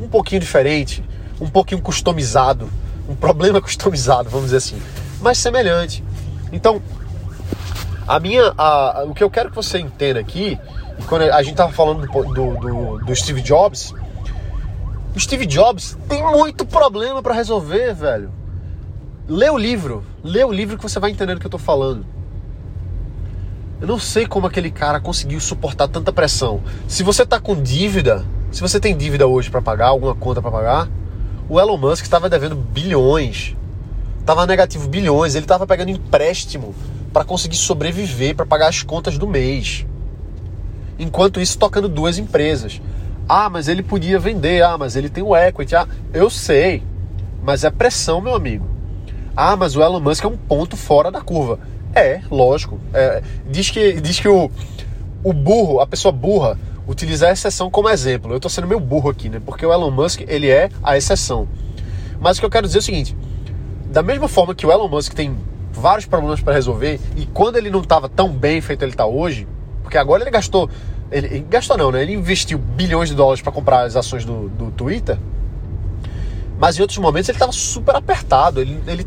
Um 0.00 0.08
pouquinho 0.08 0.40
diferente, 0.40 1.02
um 1.40 1.48
pouquinho 1.48 1.80
customizado, 1.80 2.68
um 3.08 3.14
problema 3.14 3.60
customizado, 3.62 4.28
vamos 4.28 4.46
dizer 4.46 4.58
assim, 4.58 4.80
mas 5.20 5.38
semelhante. 5.38 6.04
Então, 6.52 6.82
a 8.06 8.18
minha, 8.18 8.52
a, 8.56 9.04
o 9.06 9.14
que 9.14 9.22
eu 9.22 9.30
quero 9.30 9.50
que 9.50 9.56
você 9.56 9.78
entenda 9.78 10.18
aqui, 10.18 10.58
quando 11.08 11.22
a 11.22 11.42
gente 11.42 11.54
tava 11.54 11.72
falando 11.72 12.06
do, 12.06 12.54
do, 12.54 12.98
do, 13.04 13.16
Steve 13.16 13.40
Jobs, 13.40 13.94
o 15.14 15.20
Steve 15.20 15.46
Jobs 15.46 15.96
tem 16.08 16.22
muito 16.22 16.64
problema 16.64 17.22
para 17.22 17.34
resolver, 17.34 17.94
velho. 17.94 18.30
Lê 19.28 19.48
o 19.50 19.56
livro, 19.56 20.04
lê 20.22 20.42
o 20.42 20.50
livro 20.50 20.76
que 20.76 20.82
você 20.82 20.98
vai 20.98 21.10
entender 21.10 21.36
o 21.36 21.40
que 21.40 21.46
eu 21.46 21.50
tô 21.50 21.58
falando. 21.58 22.04
Eu 23.80 23.86
não 23.86 23.98
sei 23.98 24.26
como 24.26 24.46
aquele 24.46 24.70
cara 24.70 25.00
conseguiu 25.00 25.40
suportar 25.40 25.88
tanta 25.88 26.12
pressão. 26.12 26.60
Se 26.86 27.02
você 27.02 27.26
tá 27.26 27.40
com 27.40 27.60
dívida, 27.60 28.24
se 28.50 28.60
você 28.60 28.78
tem 28.78 28.96
dívida 28.96 29.26
hoje 29.26 29.50
para 29.50 29.62
pagar, 29.62 29.88
alguma 29.88 30.14
conta 30.14 30.40
para 30.40 30.50
pagar, 30.50 30.88
o 31.48 31.60
Elon 31.60 31.76
Musk 31.76 32.04
estava 32.04 32.28
devendo 32.28 32.54
bilhões. 32.56 33.56
Tava 34.24 34.46
negativo 34.46 34.88
bilhões, 34.88 35.34
ele 35.34 35.46
tava 35.46 35.66
pegando 35.66 35.90
empréstimo 35.90 36.74
para 37.12 37.24
conseguir 37.24 37.56
sobreviver, 37.56 38.34
para 38.34 38.46
pagar 38.46 38.68
as 38.68 38.82
contas 38.82 39.18
do 39.18 39.26
mês. 39.26 39.86
Enquanto 40.98 41.40
isso, 41.40 41.58
tocando 41.58 41.88
duas 41.88 42.18
empresas. 42.18 42.80
Ah, 43.28 43.48
mas 43.50 43.68
ele 43.68 43.82
podia 43.82 44.18
vender. 44.18 44.62
Ah, 44.62 44.78
mas 44.78 44.96
ele 44.96 45.08
tem 45.08 45.22
o 45.22 45.36
equity. 45.36 45.74
Ah, 45.74 45.86
eu 46.12 46.30
sei. 46.30 46.82
Mas 47.42 47.64
é 47.64 47.70
pressão, 47.70 48.20
meu 48.20 48.34
amigo. 48.34 48.66
Ah, 49.36 49.56
mas 49.56 49.76
o 49.76 49.82
Elon 49.82 50.00
Musk 50.00 50.24
é 50.24 50.28
um 50.28 50.36
ponto 50.36 50.76
fora 50.76 51.10
da 51.10 51.20
curva. 51.20 51.58
É, 51.94 52.20
lógico. 52.30 52.78
É, 52.92 53.22
diz 53.50 53.70
que, 53.70 54.00
diz 54.00 54.20
que 54.20 54.28
o, 54.28 54.50
o 55.22 55.32
burro, 55.32 55.80
a 55.80 55.86
pessoa 55.86 56.12
burra, 56.12 56.58
utiliza 56.86 57.28
a 57.28 57.32
exceção 57.32 57.70
como 57.70 57.88
exemplo. 57.88 58.32
Eu 58.32 58.36
estou 58.36 58.50
sendo 58.50 58.66
meio 58.66 58.80
burro 58.80 59.10
aqui, 59.10 59.28
né? 59.28 59.40
Porque 59.44 59.64
o 59.64 59.72
Elon 59.72 59.90
Musk, 59.90 60.22
ele 60.26 60.48
é 60.48 60.70
a 60.82 60.96
exceção. 60.96 61.48
Mas 62.20 62.36
o 62.36 62.40
que 62.40 62.46
eu 62.46 62.50
quero 62.50 62.66
dizer 62.66 62.78
é 62.78 62.80
o 62.80 62.84
seguinte: 62.84 63.16
da 63.90 64.02
mesma 64.02 64.28
forma 64.28 64.54
que 64.54 64.66
o 64.66 64.72
Elon 64.72 64.88
Musk 64.88 65.12
tem 65.12 65.36
vários 65.72 66.06
problemas 66.06 66.40
para 66.40 66.52
resolver 66.52 67.00
e 67.16 67.26
quando 67.26 67.56
ele 67.56 67.70
não 67.70 67.80
estava 67.80 68.08
tão 68.08 68.28
bem 68.30 68.60
feito 68.60 68.82
ele 68.82 68.92
está 68.92 69.06
hoje, 69.06 69.46
porque 69.82 69.98
agora 69.98 70.22
ele 70.22 70.30
gastou, 70.30 70.68
ele, 71.10 71.26
ele, 71.26 71.46
gastou 71.48 71.76
não, 71.76 71.90
né? 71.90 72.02
Ele 72.02 72.14
investiu 72.14 72.58
bilhões 72.58 73.08
de 73.08 73.14
dólares 73.14 73.42
para 73.42 73.52
comprar 73.52 73.82
as 73.82 73.96
ações 73.96 74.24
do, 74.24 74.48
do 74.48 74.70
Twitter. 74.70 75.18
Mas 76.58 76.78
em 76.78 76.82
outros 76.82 76.98
momentos 76.98 77.28
ele 77.28 77.36
estava 77.36 77.50
super 77.50 77.96
apertado, 77.96 78.60
ele, 78.60 78.80
ele 78.86 79.04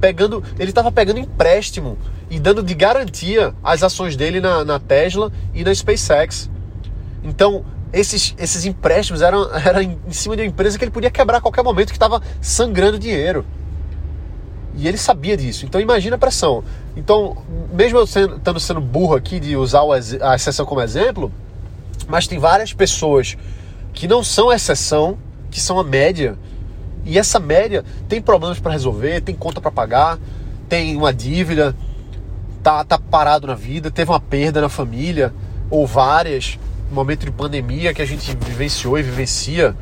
pegando, 0.00 0.42
ele 0.58 0.72
tava 0.72 0.90
pegando 0.90 1.20
empréstimo 1.20 1.96
e 2.28 2.38
dando 2.40 2.62
de 2.62 2.74
garantia 2.74 3.54
as 3.62 3.82
ações 3.82 4.16
dele 4.16 4.40
na, 4.40 4.64
na 4.64 4.80
Tesla 4.80 5.30
e 5.54 5.62
na 5.62 5.72
SpaceX. 5.72 6.50
Então, 7.22 7.64
esses, 7.92 8.34
esses 8.38 8.64
empréstimos 8.64 9.22
eram, 9.22 9.48
eram 9.54 9.82
em 9.82 9.98
cima 10.10 10.36
de 10.36 10.42
uma 10.42 10.48
empresa 10.48 10.76
que 10.76 10.84
ele 10.84 10.90
podia 10.90 11.10
quebrar 11.10 11.38
a 11.38 11.40
qualquer 11.40 11.62
momento, 11.62 11.88
que 11.88 11.96
estava 11.96 12.20
sangrando 12.40 12.98
dinheiro. 12.98 13.44
E 14.76 14.86
ele 14.86 14.98
sabia 14.98 15.36
disso. 15.36 15.64
Então 15.64 15.80
imagina 15.80 16.16
a 16.16 16.18
pressão. 16.18 16.62
Então, 16.94 17.36
mesmo 17.72 17.98
eu 17.98 18.04
estando 18.04 18.60
sendo 18.60 18.80
burro 18.80 19.14
aqui 19.14 19.40
de 19.40 19.56
usar 19.56 19.82
a 20.22 20.34
exceção 20.34 20.66
como 20.66 20.80
exemplo, 20.80 21.32
mas 22.06 22.26
tem 22.26 22.38
várias 22.38 22.72
pessoas 22.72 23.36
que 23.92 24.06
não 24.06 24.22
são 24.22 24.52
exceção, 24.52 25.16
que 25.50 25.60
são 25.60 25.78
a 25.78 25.84
média. 25.84 26.36
E 27.04 27.18
essa 27.18 27.40
média 27.40 27.84
tem 28.08 28.20
problemas 28.20 28.58
para 28.58 28.72
resolver, 28.72 29.22
tem 29.22 29.34
conta 29.34 29.60
para 29.60 29.70
pagar, 29.70 30.18
tem 30.68 30.96
uma 30.96 31.12
dívida, 31.12 31.74
tá, 32.62 32.84
tá 32.84 32.98
parado 32.98 33.46
na 33.46 33.54
vida, 33.54 33.90
teve 33.90 34.10
uma 34.10 34.20
perda 34.20 34.60
na 34.60 34.68
família, 34.68 35.32
ou 35.70 35.86
várias, 35.86 36.58
no 36.88 36.94
momento 36.94 37.24
de 37.24 37.30
pandemia 37.30 37.94
que 37.94 38.02
a 38.02 38.06
gente 38.06 38.36
vivenciou 38.36 38.98
e 38.98 39.02
vivencia. 39.02 39.74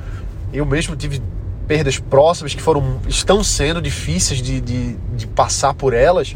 Eu 0.52 0.64
mesmo 0.64 0.94
tive 0.94 1.20
perdas 1.66 1.98
próximas 1.98 2.54
que 2.54 2.62
foram 2.62 3.00
estão 3.08 3.42
sendo 3.42 3.80
difíceis 3.80 4.40
de, 4.40 4.60
de, 4.60 4.96
de 5.16 5.26
passar 5.26 5.74
por 5.74 5.92
elas. 5.92 6.34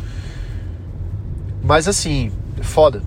Mas 1.62 1.86
assim, 1.86 2.32
foda. 2.62 3.02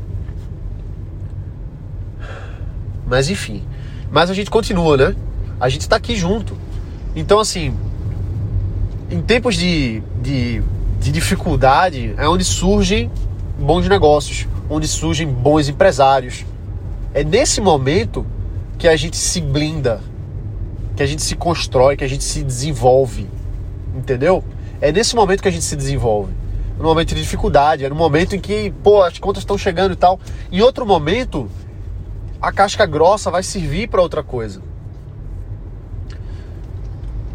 Mas 3.06 3.30
enfim. 3.30 3.64
Mas 4.12 4.30
a 4.30 4.34
gente 4.34 4.50
continua, 4.50 4.98
né? 4.98 5.16
A 5.60 5.70
gente 5.70 5.88
tá 5.88 5.96
aqui 5.96 6.16
junto. 6.16 6.58
Então, 7.16 7.40
assim, 7.40 7.76
em 9.10 9.22
tempos 9.22 9.56
de, 9.56 10.02
de, 10.22 10.64
de 11.00 11.12
dificuldade 11.12 12.14
é 12.18 12.28
onde 12.28 12.44
surgem 12.44 13.12
bons 13.60 13.88
negócios, 13.88 14.48
onde 14.70 14.88
surgem 14.88 15.28
bons 15.28 15.68
empresários. 15.68 16.46
É 17.14 17.24
nesse 17.24 17.60
momento 17.60 18.26
que 18.78 18.88
a 18.88 18.96
gente 18.96 19.18
se 19.18 19.42
blinda, 19.42 20.02
que 20.96 21.04
a 21.04 21.06
gente 21.06 21.22
se 21.22 21.36
constrói, 21.36 21.96
que 21.96 22.04
a 22.04 22.10
gente 22.10 22.24
se 22.24 22.44
desenvolve. 22.44 23.28
Entendeu? 23.96 24.44
É 24.80 24.92
nesse 24.92 25.16
momento 25.16 25.42
que 25.42 25.48
a 25.48 25.52
gente 25.52 25.66
se 25.66 25.76
desenvolve. 25.76 26.34
No 26.78 26.84
momento 26.84 27.14
de 27.14 27.22
dificuldade, 27.22 27.86
é 27.86 27.90
no 27.90 27.96
momento 27.96 28.36
em 28.36 28.40
que, 28.40 28.72
pô, 28.84 29.04
as 29.04 29.20
contas 29.20 29.44
estão 29.44 29.58
chegando 29.58 29.94
e 29.94 29.96
tal. 29.96 30.20
Em 30.52 30.62
outro 30.62 30.86
momento, 30.86 31.50
a 32.42 32.52
casca 32.52 32.86
grossa 32.86 33.30
vai 33.30 33.44
servir 33.44 33.88
para 33.88 34.02
outra 34.02 34.24
coisa. 34.24 34.62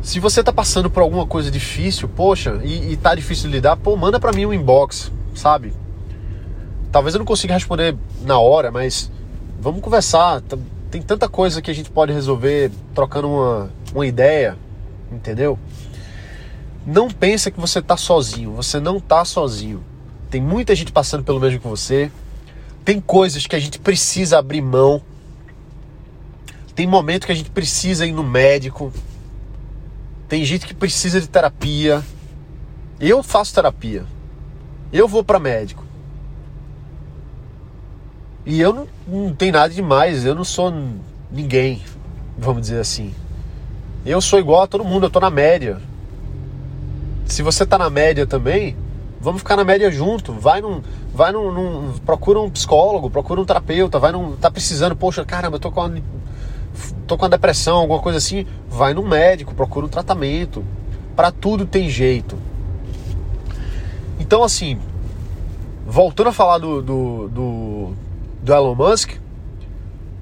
Se 0.03 0.21
você 0.21 0.43
tá 0.43 0.53
passando 0.53 0.91
por 0.91 1.01
alguma 1.01 1.27
coisa 1.27 1.51
difícil, 1.51 2.09
poxa, 2.09 2.61
e, 2.63 2.93
e 2.93 2.97
tá 2.97 3.15
difícil 3.15 3.49
de 3.49 3.57
lidar, 3.57 3.77
pô, 3.77 3.97
manda 3.97 4.19
para 4.19 4.33
mim 4.33 4.47
um 4.47 4.53
inbox, 4.53 5.11
sabe? 5.35 5.73
Talvez 6.91 7.15
eu 7.15 7.19
não 7.19 7.27
consiga 7.27 7.55
responder 7.55 7.97
na 8.23 8.39
hora, 8.39 8.71
mas 8.71 9.11
vamos 9.61 9.81
conversar 9.81 10.43
tem 10.91 11.03
tanta 11.03 11.29
coisa 11.29 11.61
que 11.61 11.71
a 11.71 11.75
gente 11.75 11.91
pode 11.91 12.13
resolver 12.13 12.71
trocando 12.95 13.29
uma, 13.29 13.71
uma 13.95 14.07
ideia, 14.07 14.57
entendeu? 15.11 15.59
Não 16.87 17.09
pensa 17.09 17.51
que 17.51 17.61
você 17.61 17.81
está 17.81 17.97
sozinho, 17.97 18.53
você 18.53 18.79
não 18.79 18.99
está 18.99 19.25
sozinho. 19.25 19.83
Tem 20.31 20.41
muita 20.41 20.75
gente 20.75 20.93
passando 20.93 21.25
pelo 21.25 21.41
mesmo 21.41 21.59
que 21.59 21.67
você. 21.67 22.11
Tem 22.85 23.01
coisas 23.01 23.47
que 23.47 23.57
a 23.57 23.59
gente 23.59 23.79
precisa 23.79 24.39
abrir 24.39 24.61
mão. 24.61 25.03
Tem 26.75 26.87
momento 26.87 27.27
que 27.27 27.33
a 27.33 27.35
gente 27.35 27.51
precisa 27.51 28.07
ir 28.07 28.13
no 28.13 28.23
médico. 28.23 28.93
Tem 30.29 30.45
gente 30.45 30.67
que 30.67 30.75
precisa 30.75 31.21
de 31.21 31.29
terapia. 31.29 32.05
Eu 33.01 33.23
faço 33.23 33.55
terapia. 33.55 34.05
Eu 34.93 35.09
vou 35.09 35.25
para 35.25 35.39
médico. 35.39 35.86
E 38.47 38.61
eu 38.61 38.73
não, 38.73 38.89
não 39.09 39.35
tenho 39.35 39.53
nada 39.53 39.75
demais, 39.75 40.25
eu 40.25 40.33
não 40.33 40.45
sou 40.45 40.73
ninguém, 41.33 41.83
vamos 42.39 42.63
dizer 42.63 42.79
assim. 42.79 43.13
Eu 44.05 44.21
sou 44.21 44.39
igual 44.39 44.63
a 44.63 44.67
todo 44.69 44.85
mundo, 44.85 45.07
eu 45.07 45.11
tô 45.11 45.19
na 45.19 45.31
média. 45.31 45.79
Se 47.25 47.43
você 47.43 47.67
tá 47.67 47.77
na 47.77 47.91
média 47.91 48.25
também, 48.25 48.77
vamos 49.21 49.41
ficar 49.41 49.57
na 49.57 49.65
média 49.65 49.91
junto. 49.91 50.33
Vai 50.33 50.61
num. 50.61 50.81
Vai 51.13 51.33
num, 51.33 51.51
num. 51.51 51.93
procura 52.07 52.39
um 52.39 52.49
psicólogo, 52.49 53.11
procura 53.11 53.41
um 53.41 53.45
terapeuta, 53.45 53.99
vai 53.99 54.13
num. 54.13 54.37
Tá 54.37 54.49
precisando, 54.49 54.95
poxa, 54.95 55.25
caramba, 55.25 55.57
eu 55.57 55.61
tô 55.61 55.73
com 55.73 55.81
uma, 55.81 56.01
tô 57.05 57.17
com 57.17 57.25
uma 57.25 57.31
depressão, 57.31 57.79
alguma 57.79 57.99
coisa 57.99 58.19
assim. 58.19 58.47
Vai 58.69 58.95
num 58.95 59.05
médico, 59.05 59.57
procura 59.57 59.87
um 59.87 59.89
tratamento. 59.89 60.65
Para 61.17 61.33
tudo 61.33 61.67
tem 61.67 61.91
jeito. 61.91 62.39
Então, 64.21 64.45
assim, 64.45 64.79
voltando 65.85 66.29
a 66.29 66.33
falar 66.33 66.59
do, 66.59 66.81
do, 66.81 67.29
do 67.29 68.06
do 68.47 68.55
Elon 68.55 68.77
Musk, 68.77 69.15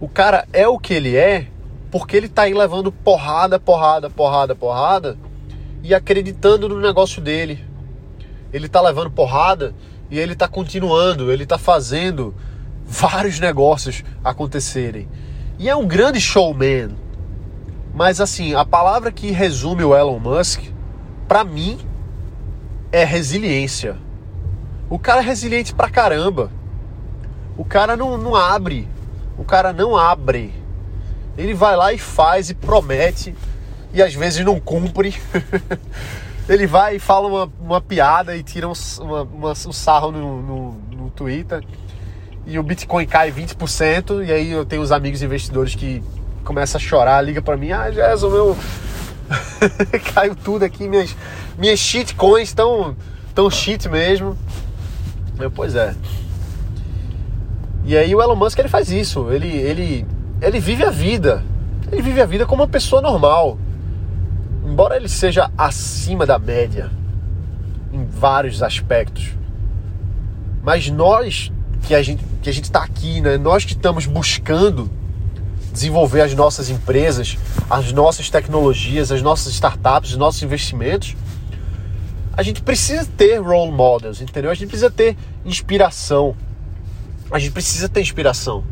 o 0.00 0.08
cara 0.08 0.48
é 0.50 0.66
o 0.66 0.78
que 0.78 0.94
ele 0.94 1.14
é 1.14 1.46
porque 1.90 2.16
ele 2.16 2.26
tá 2.26 2.44
aí 2.44 2.54
levando 2.54 2.90
porrada, 2.90 3.60
porrada, 3.60 4.08
porrada, 4.08 4.54
porrada 4.56 5.18
e 5.82 5.94
acreditando 5.94 6.66
no 6.66 6.80
negócio 6.80 7.20
dele. 7.20 7.62
Ele 8.50 8.66
tá 8.66 8.80
levando 8.80 9.10
porrada 9.10 9.74
e 10.10 10.18
ele 10.18 10.34
tá 10.34 10.48
continuando, 10.48 11.30
ele 11.30 11.44
tá 11.44 11.58
fazendo 11.58 12.34
vários 12.86 13.38
negócios 13.38 14.02
acontecerem. 14.24 15.06
E 15.58 15.68
é 15.68 15.76
um 15.76 15.86
grande 15.86 16.18
showman. 16.18 16.96
Mas 17.92 18.22
assim, 18.22 18.54
a 18.54 18.64
palavra 18.64 19.12
que 19.12 19.32
resume 19.32 19.84
o 19.84 19.94
Elon 19.94 20.18
Musk, 20.18 20.62
para 21.28 21.44
mim, 21.44 21.78
é 22.90 23.04
resiliência. 23.04 23.98
O 24.88 24.98
cara 24.98 25.20
é 25.20 25.24
resiliente 25.24 25.74
pra 25.74 25.90
caramba. 25.90 26.50
O 27.56 27.64
cara 27.64 27.96
não, 27.96 28.16
não 28.16 28.34
abre. 28.34 28.88
O 29.38 29.44
cara 29.44 29.72
não 29.72 29.96
abre. 29.96 30.52
Ele 31.36 31.54
vai 31.54 31.76
lá 31.76 31.92
e 31.92 31.98
faz 31.98 32.50
e 32.50 32.54
promete. 32.54 33.34
E 33.92 34.02
às 34.02 34.14
vezes 34.14 34.44
não 34.44 34.58
cumpre. 34.58 35.14
ele 36.48 36.66
vai 36.66 36.96
e 36.96 36.98
fala 36.98 37.28
uma, 37.28 37.52
uma 37.60 37.80
piada 37.80 38.36
e 38.36 38.42
tira 38.42 38.68
um, 38.68 38.72
uma, 39.00 39.22
uma, 39.22 39.50
um 39.50 39.72
sarro 39.72 40.10
no, 40.10 40.42
no, 40.42 40.72
no 40.96 41.10
Twitter. 41.10 41.64
E 42.46 42.58
o 42.58 42.62
Bitcoin 42.62 43.06
cai 43.06 43.32
20%. 43.32 44.26
E 44.26 44.32
aí 44.32 44.50
eu 44.50 44.64
tenho 44.64 44.82
os 44.82 44.92
amigos 44.92 45.22
investidores 45.22 45.74
que 45.74 46.02
começam 46.44 46.78
a 46.78 46.82
chorar, 46.82 47.22
liga 47.22 47.40
para 47.40 47.56
mim, 47.56 47.72
ah, 47.72 47.90
Gerson, 47.90 48.28
meu. 48.28 48.56
Caiu 50.12 50.36
tudo 50.36 50.64
aqui, 50.64 50.86
minhas, 50.86 51.16
minhas 51.56 51.78
shitcoins 51.78 52.48
estão 52.48 52.94
tão 53.34 53.50
shit 53.50 53.88
mesmo. 53.88 54.36
Pois 55.54 55.74
é. 55.74 55.94
E 57.84 57.96
aí 57.96 58.14
o 58.14 58.22
Elon 58.22 58.36
Musk 58.36 58.58
ele 58.58 58.68
faz 58.68 58.90
isso, 58.90 59.30
ele, 59.30 59.48
ele, 59.48 60.06
ele 60.40 60.58
vive 60.58 60.84
a 60.84 60.90
vida. 60.90 61.44
Ele 61.92 62.00
vive 62.00 62.20
a 62.20 62.26
vida 62.26 62.46
como 62.46 62.62
uma 62.62 62.68
pessoa 62.68 63.02
normal. 63.02 63.58
Embora 64.64 64.96
ele 64.96 65.08
seja 65.08 65.50
acima 65.56 66.24
da 66.24 66.38
média 66.38 66.90
em 67.92 68.04
vários 68.04 68.62
aspectos. 68.62 69.32
Mas 70.62 70.88
nós 70.90 71.52
que 71.86 71.94
a 71.94 72.02
gente 72.02 72.24
que 72.42 72.48
a 72.48 72.52
gente 72.52 72.64
está 72.64 72.82
aqui, 72.82 73.20
né? 73.20 73.36
Nós 73.38 73.64
que 73.64 73.72
estamos 73.72 74.06
buscando 74.06 74.90
desenvolver 75.72 76.20
as 76.20 76.34
nossas 76.34 76.70
empresas, 76.70 77.36
as 77.68 77.92
nossas 77.92 78.30
tecnologias, 78.30 79.10
as 79.10 79.22
nossas 79.22 79.52
startups, 79.52 80.12
os 80.12 80.16
nossos 80.16 80.42
investimentos, 80.42 81.16
a 82.36 82.42
gente 82.42 82.62
precisa 82.62 83.06
ter 83.16 83.38
role 83.38 83.72
models, 83.72 84.20
entendeu? 84.20 84.50
A 84.50 84.54
gente 84.54 84.68
precisa 84.68 84.90
ter 84.90 85.16
inspiração. 85.44 86.34
A 87.34 87.38
gente 87.40 87.50
precisa 87.50 87.88
ter 87.88 88.00
inspiração. 88.00 88.62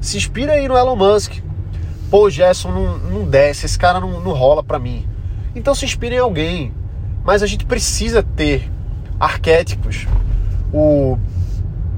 Se 0.00 0.16
inspira 0.16 0.54
aí 0.54 0.66
no 0.66 0.76
Elon 0.76 0.96
Musk. 0.96 1.34
Pô, 2.10 2.28
Gerson, 2.28 2.72
não, 2.72 2.98
não 2.98 3.24
desce, 3.24 3.64
esse 3.64 3.78
cara 3.78 4.00
não, 4.00 4.20
não 4.20 4.32
rola 4.32 4.60
para 4.60 4.76
mim. 4.76 5.06
Então 5.54 5.72
se 5.72 5.84
inspira 5.84 6.16
em 6.16 6.18
alguém. 6.18 6.74
Mas 7.22 7.44
a 7.44 7.46
gente 7.46 7.64
precisa 7.64 8.20
ter 8.20 8.68
arquétipos. 9.20 10.08
O, 10.72 11.16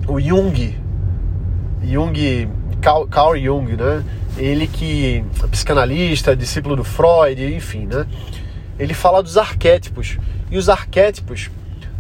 o 0.06 0.20
Jung, 0.20 0.78
Jung, 1.82 2.50
Carl, 3.10 3.38
Jung, 3.38 3.74
né? 3.74 4.04
ele 4.36 4.66
que 4.66 5.24
é 5.42 5.46
psicanalista, 5.46 6.36
discípulo 6.36 6.76
do 6.76 6.84
Freud, 6.84 7.42
enfim, 7.42 7.86
né? 7.86 8.06
Ele 8.78 8.92
fala 8.92 9.22
dos 9.22 9.38
arquétipos. 9.38 10.18
E 10.50 10.58
os 10.58 10.68
arquétipos 10.68 11.50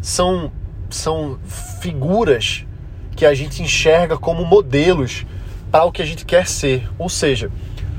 são 0.02 0.52
são 0.90 1.38
figuras 1.80 2.66
que 3.14 3.26
a 3.26 3.34
gente 3.34 3.62
enxerga 3.62 4.16
como 4.16 4.44
modelos 4.44 5.24
para 5.70 5.84
o 5.84 5.92
que 5.92 6.02
a 6.02 6.04
gente 6.04 6.24
quer 6.24 6.46
ser. 6.46 6.88
Ou 6.98 7.08
seja, 7.08 7.50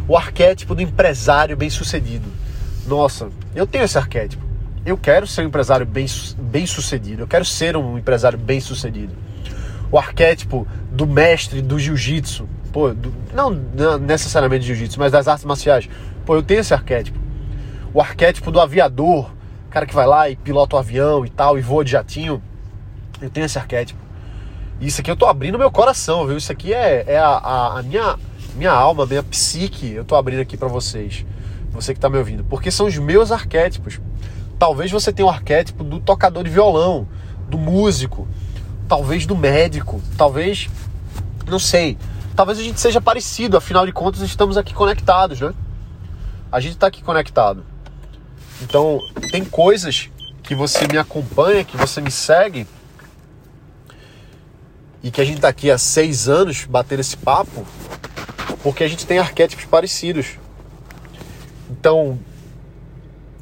o 0.08 0.18
arquétipo 0.18 0.76
do 0.76 0.82
empresário 0.82 1.56
bem-sucedido. 1.56 2.28
Nossa, 2.88 3.30
eu 3.56 3.66
tenho 3.66 3.84
esse 3.84 3.98
arquétipo. 3.98 4.44
Eu 4.86 4.98
quero 4.98 5.26
ser 5.26 5.42
um 5.42 5.48
empresário 5.48 5.86
bem, 5.86 6.06
bem. 6.38 6.66
Eu 7.18 7.28
quero 7.28 7.46
ser 7.46 7.76
um 7.76 7.98
empresário 7.98 8.38
bem 8.38 8.60
sucedido. 8.60 9.14
O 9.92 9.98
arquétipo 9.98 10.68
do 10.92 11.08
mestre 11.08 11.62
do 11.62 11.80
jiu-jitsu 11.80 12.48
pô, 12.76 12.94
do, 12.94 13.14
não, 13.34 13.52
não 13.52 13.98
necessariamente 13.98 14.66
jiu-jitsu, 14.66 15.00
mas 15.00 15.10
das 15.10 15.30
artes 15.30 15.46
marciais. 15.46 15.90
Pô, 16.26 16.36
eu 16.36 16.44
tenho 16.44 16.60
esse 16.60 16.74
arquétipo. 16.74 17.18
O 17.94 18.02
arquétipo 18.02 18.52
do 18.52 18.60
aviador, 18.60 19.32
cara 19.70 19.86
que 19.86 19.96
vai 19.96 20.06
lá 20.06 20.30
e 20.30 20.36
pilota 20.36 20.76
o 20.76 20.80
avião 20.80 21.26
e 21.26 21.30
tal, 21.30 21.58
e 21.58 21.62
voa 21.62 21.86
de 21.86 21.92
jatinho. 21.92 22.44
Eu 23.22 23.30
tenho 23.30 23.46
esse 23.46 23.58
arquétipo. 23.58 24.05
Isso 24.80 25.02
aqui 25.02 25.10
eu 25.10 25.16
tô 25.16 25.26
abrindo 25.26 25.58
meu 25.58 25.72
coração, 25.72 26.28
viu? 26.28 26.38
Isso 26.38 26.52
aqui 26.52 26.74
é, 26.74 27.06
é 27.08 27.18
a, 27.18 27.30
a, 27.30 27.80
a 27.80 27.84
minha, 27.84 28.18
minha 28.56 28.72
alma, 28.72 29.06
minha 29.06 29.24
psique. 29.24 29.92
Eu 29.92 30.04
tô 30.04 30.16
abrindo 30.16 30.42
aqui 30.42 30.58
para 30.58 30.68
vocês. 30.68 31.26
Você 31.72 31.94
que 31.94 32.00
tá 32.00 32.10
me 32.10 32.18
ouvindo. 32.18 32.44
Porque 32.44 32.72
são 32.72 32.86
os 32.86 32.98
meus 32.98 33.32
arquétipos. 33.32 34.00
Talvez 34.60 34.92
você 34.92 35.12
tenha 35.12 35.26
o 35.26 35.30
arquétipo 35.30 35.84
do 35.84 36.00
tocador 36.00 36.44
de 36.44 36.50
violão, 36.50 37.08
do 37.50 37.58
músico, 37.58 38.28
talvez 38.88 39.26
do 39.26 39.36
médico, 39.36 40.02
talvez. 40.18 40.70
Não 41.48 41.60
sei 41.60 41.98
talvez 42.36 42.60
a 42.60 42.62
gente 42.62 42.80
seja 42.80 43.00
parecido, 43.00 43.56
afinal 43.58 43.86
de 43.86 43.92
contas 43.92 44.22
estamos 44.22 44.58
aqui 44.58 44.74
conectados, 44.74 45.40
né? 45.40 45.54
A 46.52 46.60
gente 46.60 46.74
está 46.74 46.88
aqui 46.88 47.02
conectado. 47.02 47.66
Então, 48.62 49.00
tem 49.32 49.44
coisas 49.44 50.10
que 50.44 50.54
você 50.54 50.88
me 50.88 50.98
acompanha, 50.98 51.64
que 51.64 51.78
você 51.78 52.02
me 52.02 52.12
segue, 52.12 52.68
e 55.06 55.12
que 55.12 55.22
a 55.22 55.24
gente 55.24 55.36
está 55.36 55.50
aqui 55.50 55.70
há 55.70 55.78
seis 55.78 56.28
anos 56.28 56.66
batendo 56.66 57.00
esse 57.00 57.16
papo, 57.16 57.64
porque 58.64 58.84
a 58.84 58.88
gente 58.88 59.06
tem 59.06 59.20
arquétipos 59.20 59.64
parecidos. 59.66 60.40
Então, 61.70 62.20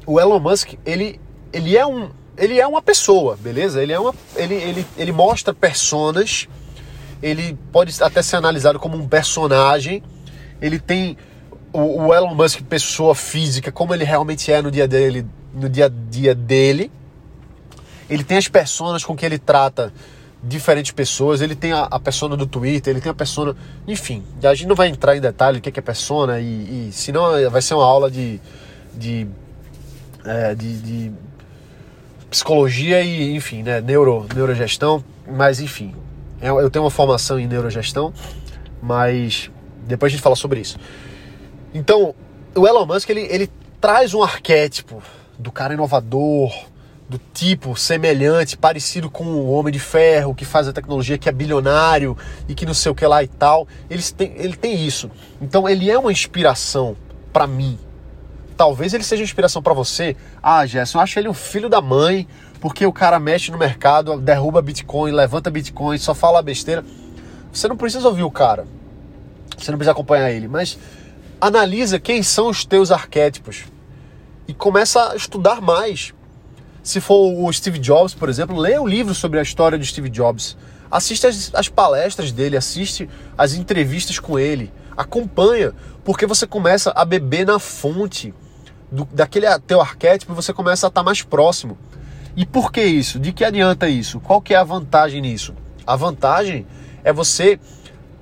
o 0.06 0.20
Elon 0.20 0.38
Musk, 0.38 0.74
ele, 0.84 1.18
ele 1.50 1.74
é 1.74 1.86
um 1.86 2.10
ele 2.36 2.60
é 2.60 2.66
uma 2.66 2.82
pessoa, 2.82 3.36
beleza? 3.36 3.82
Ele 3.82 3.92
é 3.94 3.98
uma 3.98 4.14
ele, 4.36 4.54
ele, 4.54 4.86
ele 4.98 5.12
mostra 5.12 5.54
personas 5.54 6.48
ele 7.22 7.58
pode 7.72 7.94
até 8.02 8.20
ser 8.20 8.36
analisado 8.36 8.78
como 8.78 8.98
um 8.98 9.08
personagem. 9.08 10.02
Ele 10.60 10.78
tem 10.78 11.16
o, 11.72 12.02
o 12.02 12.14
Elon 12.14 12.34
Musk 12.34 12.60
pessoa 12.68 13.14
física, 13.14 13.72
como 13.72 13.94
ele 13.94 14.04
realmente 14.04 14.52
é 14.52 14.60
no 14.60 14.70
dia 14.70 14.86
dele, 14.86 15.26
no 15.54 15.66
dia 15.66 15.86
a 15.86 15.88
dia 15.88 16.34
dele. 16.34 16.92
Ele 18.10 18.22
tem 18.22 18.36
as 18.36 18.46
pessoas 18.46 19.02
com 19.02 19.16
que 19.16 19.24
ele 19.24 19.38
trata 19.38 19.90
diferentes 20.46 20.92
pessoas. 20.92 21.40
Ele 21.40 21.54
tem 21.54 21.72
a, 21.72 21.84
a 21.84 21.98
persona 21.98 22.36
do 22.36 22.46
Twitter, 22.46 22.92
ele 22.92 23.00
tem 23.00 23.10
a 23.10 23.14
persona. 23.14 23.56
Enfim, 23.86 24.22
a 24.42 24.54
gente 24.54 24.68
não 24.68 24.76
vai 24.76 24.88
entrar 24.88 25.16
em 25.16 25.20
detalhe 25.20 25.58
o 25.58 25.60
que 25.60 25.68
é, 25.68 25.72
que 25.72 25.80
é 25.80 25.82
persona, 25.82 26.40
e, 26.40 26.88
e 26.88 26.92
senão 26.92 27.50
vai 27.50 27.62
ser 27.62 27.74
uma 27.74 27.84
aula 27.84 28.10
de. 28.10 28.40
de, 28.94 29.26
é, 30.24 30.54
de, 30.54 30.76
de 30.80 31.12
psicologia 32.30 33.00
e, 33.00 33.34
enfim, 33.34 33.62
né, 33.62 33.80
neuro, 33.80 34.26
neurogestão. 34.34 35.02
Mas, 35.26 35.60
enfim, 35.60 35.94
é, 36.40 36.50
eu 36.50 36.68
tenho 36.68 36.84
uma 36.84 36.90
formação 36.90 37.38
em 37.38 37.46
neurogestão, 37.46 38.12
mas 38.82 39.50
depois 39.86 40.12
a 40.12 40.14
gente 40.14 40.22
fala 40.22 40.36
sobre 40.36 40.60
isso. 40.60 40.78
Então, 41.72 42.14
o 42.54 42.66
Elon 42.66 42.86
Musk 42.86 43.08
ele, 43.08 43.22
ele 43.30 43.50
traz 43.80 44.14
um 44.14 44.22
arquétipo 44.22 45.02
do 45.38 45.50
cara 45.50 45.74
inovador, 45.74 46.52
do 47.08 47.20
tipo 47.32 47.76
semelhante, 47.76 48.56
parecido 48.56 49.10
com 49.10 49.24
o 49.24 49.50
Homem 49.50 49.72
de 49.72 49.78
Ferro, 49.78 50.34
que 50.34 50.44
faz 50.44 50.66
a 50.66 50.72
tecnologia, 50.72 51.18
que 51.18 51.28
é 51.28 51.32
bilionário 51.32 52.16
e 52.48 52.54
que 52.54 52.64
não 52.64 52.74
sei 52.74 52.90
o 52.90 52.94
que 52.94 53.06
lá 53.06 53.22
e 53.22 53.28
tal. 53.28 53.68
Ele 53.90 54.02
tem, 54.02 54.32
ele 54.36 54.56
tem 54.56 54.86
isso. 54.86 55.10
Então 55.40 55.68
ele 55.68 55.90
é 55.90 55.98
uma 55.98 56.10
inspiração 56.10 56.96
para 57.32 57.46
mim. 57.46 57.78
Talvez 58.56 58.94
ele 58.94 59.04
seja 59.04 59.22
inspiração 59.22 59.62
para 59.62 59.74
você. 59.74 60.16
Ah, 60.42 60.64
Gerson, 60.64 60.98
eu 60.98 61.02
acho 61.02 61.18
ele 61.18 61.28
um 61.28 61.34
filho 61.34 61.68
da 61.68 61.80
mãe, 61.80 62.26
porque 62.60 62.86
o 62.86 62.92
cara 62.92 63.18
mexe 63.18 63.50
no 63.50 63.58
mercado, 63.58 64.18
derruba 64.18 64.62
Bitcoin, 64.62 65.10
levanta 65.10 65.50
Bitcoin, 65.50 65.98
só 65.98 66.14
fala 66.14 66.40
besteira. 66.40 66.84
Você 67.52 67.68
não 67.68 67.76
precisa 67.76 68.08
ouvir 68.08 68.22
o 68.22 68.30
cara. 68.30 68.66
Você 69.58 69.70
não 69.70 69.78
precisa 69.78 69.92
acompanhar 69.92 70.30
ele, 70.30 70.48
mas 70.48 70.78
analisa 71.40 71.98
quem 71.98 72.22
são 72.22 72.48
os 72.48 72.64
teus 72.64 72.90
arquétipos 72.90 73.64
e 74.48 74.54
começa 74.54 75.12
a 75.12 75.16
estudar 75.16 75.60
mais. 75.60 76.14
Se 76.84 77.00
for 77.00 77.32
o 77.32 77.50
Steve 77.50 77.78
Jobs, 77.78 78.12
por 78.12 78.28
exemplo, 78.28 78.54
leia 78.54 78.78
o 78.78 78.84
um 78.84 78.86
livro 78.86 79.14
sobre 79.14 79.38
a 79.38 79.42
história 79.42 79.78
de 79.78 79.86
Steve 79.86 80.10
Jobs. 80.10 80.54
Assiste 80.90 81.26
as, 81.26 81.50
as 81.54 81.66
palestras 81.66 82.30
dele, 82.30 82.58
assiste 82.58 83.08
as 83.38 83.54
entrevistas 83.54 84.18
com 84.18 84.38
ele, 84.38 84.70
acompanha, 84.94 85.72
porque 86.04 86.26
você 86.26 86.46
começa 86.46 86.92
a 86.94 87.02
beber 87.06 87.46
na 87.46 87.58
fonte 87.58 88.34
do, 88.92 89.06
daquele 89.06 89.46
teu 89.60 89.80
arquétipo 89.80 90.32
e 90.32 90.34
você 90.34 90.52
começa 90.52 90.86
a 90.86 90.88
estar 90.88 91.02
mais 91.02 91.22
próximo. 91.22 91.78
E 92.36 92.44
por 92.44 92.70
que 92.70 92.84
isso? 92.84 93.18
De 93.18 93.32
que 93.32 93.46
adianta 93.46 93.88
isso? 93.88 94.20
Qual 94.20 94.42
que 94.42 94.52
é 94.52 94.58
a 94.58 94.62
vantagem 94.64 95.22
nisso? 95.22 95.54
A 95.86 95.96
vantagem 95.96 96.66
é 97.02 97.14
você 97.14 97.58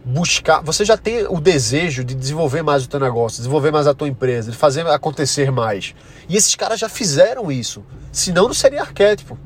buscar, 0.05 0.61
você 0.63 0.85
já 0.85 0.97
tem 0.97 1.27
o 1.29 1.41
desejo 1.41 2.05
de 2.05 2.15
desenvolver 2.15 2.63
mais 2.63 2.85
o 2.85 2.89
teu 2.89 2.99
negócio, 2.99 3.39
desenvolver 3.39 3.71
mais 3.71 3.87
a 3.87 3.95
tua 3.95 4.09
empresa, 4.09 4.51
de 4.51 4.57
fazer 4.57 4.87
acontecer 4.87 5.51
mais. 5.51 5.95
E 6.29 6.37
esses 6.37 6.55
caras 6.55 6.81
já 6.81 6.89
fizeram 6.89 7.51
isso. 7.51 7.85
Senão 8.11 8.47
não 8.47 8.55
seria 8.55 8.81
arquétipo. 8.81 9.39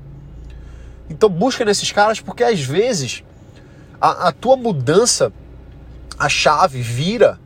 Então 1.09 1.29
busca 1.29 1.65
nesses 1.65 1.93
caras 1.93 2.21
porque 2.21 2.43
às 2.43 2.61
vezes 2.61 3.23
a, 4.01 4.29
a 4.29 4.33
tua 4.33 4.57
mudança, 4.57 5.33
a 6.19 6.29
chave 6.29 6.81
vira 6.81 7.39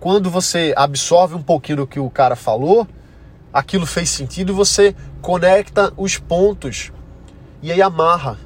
quando 0.00 0.30
você 0.30 0.74
absorve 0.76 1.34
um 1.34 1.42
pouquinho 1.42 1.78
do 1.78 1.86
que 1.86 2.00
o 2.00 2.10
cara 2.10 2.36
falou 2.36 2.86
aquilo 3.56 3.86
fez 3.86 4.10
sentido, 4.10 4.54
você 4.54 4.94
conecta 5.22 5.90
os 5.96 6.18
pontos 6.18 6.92
e 7.62 7.72
aí 7.72 7.80
amarra. 7.80 8.38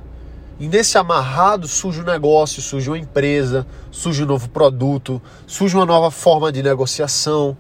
E 0.61 0.69
nesse 0.69 0.99
amarrado 0.99 1.67
surge 1.67 2.03
um 2.03 2.05
negócio, 2.05 2.61
surge 2.61 2.91
uma 2.91 2.99
empresa, 2.99 3.67
surge 3.91 4.23
um 4.23 4.27
novo 4.27 4.47
produto, 4.51 5.21
surge 5.47 5.75
uma 5.75 5.87
nova 5.87 6.11
forma 6.11 6.53
de 6.53 6.63
negociação, 6.63 7.57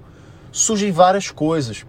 surgem 0.52 0.92
várias 0.92 1.30
coisas. 1.30 1.86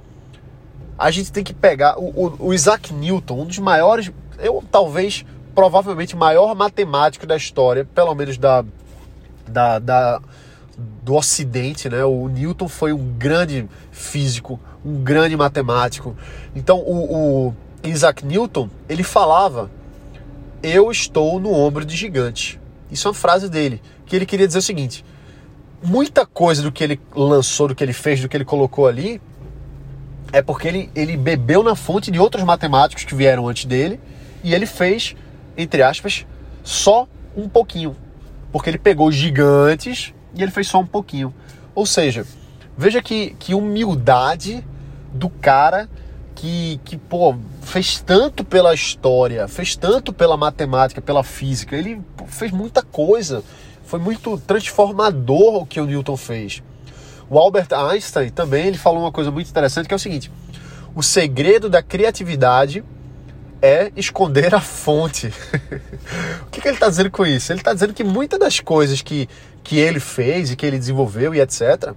A 0.98 1.12
gente 1.12 1.30
tem 1.30 1.44
que 1.44 1.54
pegar 1.54 2.00
o, 2.00 2.06
o, 2.06 2.48
o 2.48 2.54
Isaac 2.54 2.94
Newton, 2.94 3.42
um 3.42 3.46
dos 3.46 3.60
maiores, 3.60 4.10
eu 4.40 4.64
talvez, 4.72 5.26
provavelmente, 5.54 6.16
maior 6.16 6.56
matemático 6.56 7.28
da 7.28 7.36
história, 7.36 7.84
pelo 7.94 8.16
menos 8.16 8.38
da, 8.38 8.64
da, 9.46 9.80
da 9.80 10.22
do 11.04 11.16
Ocidente, 11.16 11.90
né? 11.90 12.06
O 12.06 12.30
Newton 12.30 12.70
foi 12.70 12.94
um 12.94 13.14
grande 13.18 13.68
físico, 13.92 14.58
um 14.86 15.04
grande 15.04 15.36
matemático. 15.36 16.16
Então, 16.56 16.80
o, 16.80 17.50
o 17.50 17.56
Isaac 17.84 18.26
Newton, 18.26 18.70
ele 18.88 19.04
falava: 19.04 19.70
Eu 20.64 20.92
estou 20.92 21.40
no 21.40 21.52
ombro 21.52 21.84
de 21.84 21.96
gigante. 21.96 22.60
Isso 22.92 23.08
é 23.08 23.10
uma 23.10 23.16
frase 23.16 23.50
dele, 23.50 23.82
que 24.06 24.16
ele 24.16 24.26
queria 24.26 24.46
dizer 24.46 24.60
o 24.60 24.62
seguinte: 24.62 25.04
muita 25.82 26.26
coisa 26.26 26.62
do 26.62 26.72
que 26.72 26.84
ele 26.84 27.00
lançou, 27.16 27.68
do 27.68 27.76
que 27.76 27.84
ele 27.84 27.94
fez, 27.94 28.22
do 28.22 28.30
que 28.30 28.38
ele 28.38 28.46
colocou 28.46 28.88
ali, 28.88 29.22
é 30.32 30.42
porque 30.42 30.68
ele, 30.68 30.90
ele 30.96 31.18
bebeu 31.18 31.64
na 31.64 31.76
fonte 31.76 32.12
de 32.12 32.20
outros 32.20 32.44
matemáticos 32.44 33.04
que 33.04 33.16
vieram 33.16 33.48
antes 33.48 33.66
dele 33.66 34.00
e 34.44 34.54
ele 34.54 34.66
fez, 34.66 35.16
entre 35.58 35.82
aspas, 35.82 36.26
só 36.64 37.08
um 37.36 37.50
pouquinho. 37.50 37.96
Porque 38.52 38.70
ele 38.70 38.78
pegou 38.78 39.12
gigantes 39.12 40.14
e 40.36 40.44
ele 40.44 40.52
fez 40.52 40.68
só 40.68 40.80
um 40.80 40.86
pouquinho. 40.86 41.34
Ou 41.74 41.86
seja, 41.86 42.26
veja 42.78 43.02
que, 43.02 43.36
que 43.40 43.54
humildade 43.54 44.64
do 45.14 45.30
cara 45.30 45.90
que, 46.36 46.80
que, 46.84 46.98
pô, 46.98 47.36
fez 47.62 48.00
tanto 48.00 48.44
pela 48.44 48.74
história, 48.74 49.48
fez 49.48 49.76
tanto 49.76 50.12
pela 50.14 50.38
matemática, 50.38 51.02
pela 51.02 51.24
física. 51.24 51.76
Ele 51.76 52.02
fez 52.28 52.52
muita 52.52 52.82
coisa. 52.82 53.44
Foi 53.86 54.00
muito 54.00 54.38
transformador 54.38 55.62
o 55.62 55.66
que 55.66 55.80
o 55.80 55.86
Newton 55.86 56.18
fez. 56.18 56.64
O 57.30 57.38
Albert 57.38 57.68
Einstein 57.72 58.30
também 58.30 58.68
ele 58.68 58.78
falou 58.78 59.02
uma 59.02 59.12
coisa 59.12 59.32
muito 59.32 59.50
interessante 59.50 59.88
que 59.88 59.94
é 59.94 59.96
o 59.96 60.00
seguinte: 60.00 60.32
o 60.94 61.02
segredo 61.02 61.70
da 61.70 61.82
criatividade 61.82 62.84
é 63.62 63.92
esconder 63.96 64.56
a 64.56 64.60
fonte. 64.60 65.28
o 66.48 66.50
que, 66.50 66.60
que 66.60 66.68
ele 66.68 66.76
está 66.76 66.90
dizendo 66.90 67.12
com 67.12 67.26
isso? 67.26 67.52
Ele 67.52 67.60
está 67.60 67.74
dizendo 67.74 67.94
que 67.94 68.04
muitas 68.04 68.40
das 68.40 68.60
coisas 68.60 69.02
que, 69.02 69.30
que 69.64 69.78
ele 69.78 70.00
fez 70.00 70.52
e 70.52 70.56
que 70.56 70.66
ele 70.66 70.80
desenvolveu 70.80 71.36
e 71.36 71.40
etc., 71.40 71.94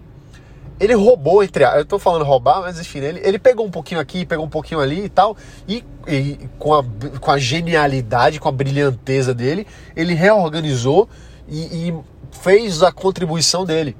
ele 0.78 0.94
roubou, 0.94 1.42
entre 1.42 1.64
eu 1.64 1.82
estou 1.82 1.98
falando 1.98 2.24
roubar, 2.24 2.60
mas 2.60 2.80
enfim, 2.80 2.98
ele, 2.98 3.20
ele 3.22 3.38
pegou 3.38 3.64
um 3.64 3.70
pouquinho 3.70 4.00
aqui, 4.00 4.26
pegou 4.26 4.44
um 4.44 4.48
pouquinho 4.48 4.80
ali 4.80 5.04
e 5.04 5.08
tal, 5.08 5.36
e, 5.68 5.84
e 6.06 6.38
com, 6.58 6.74
a, 6.74 6.84
com 7.20 7.30
a 7.30 7.38
genialidade, 7.38 8.40
com 8.40 8.48
a 8.48 8.52
brilhanteza 8.52 9.32
dele, 9.32 9.66
ele 9.94 10.14
reorganizou 10.14 11.08
e, 11.48 11.88
e 11.88 11.94
fez 12.32 12.82
a 12.82 12.90
contribuição 12.90 13.64
dele. 13.64 13.96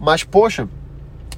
Mas, 0.00 0.24
poxa, 0.24 0.68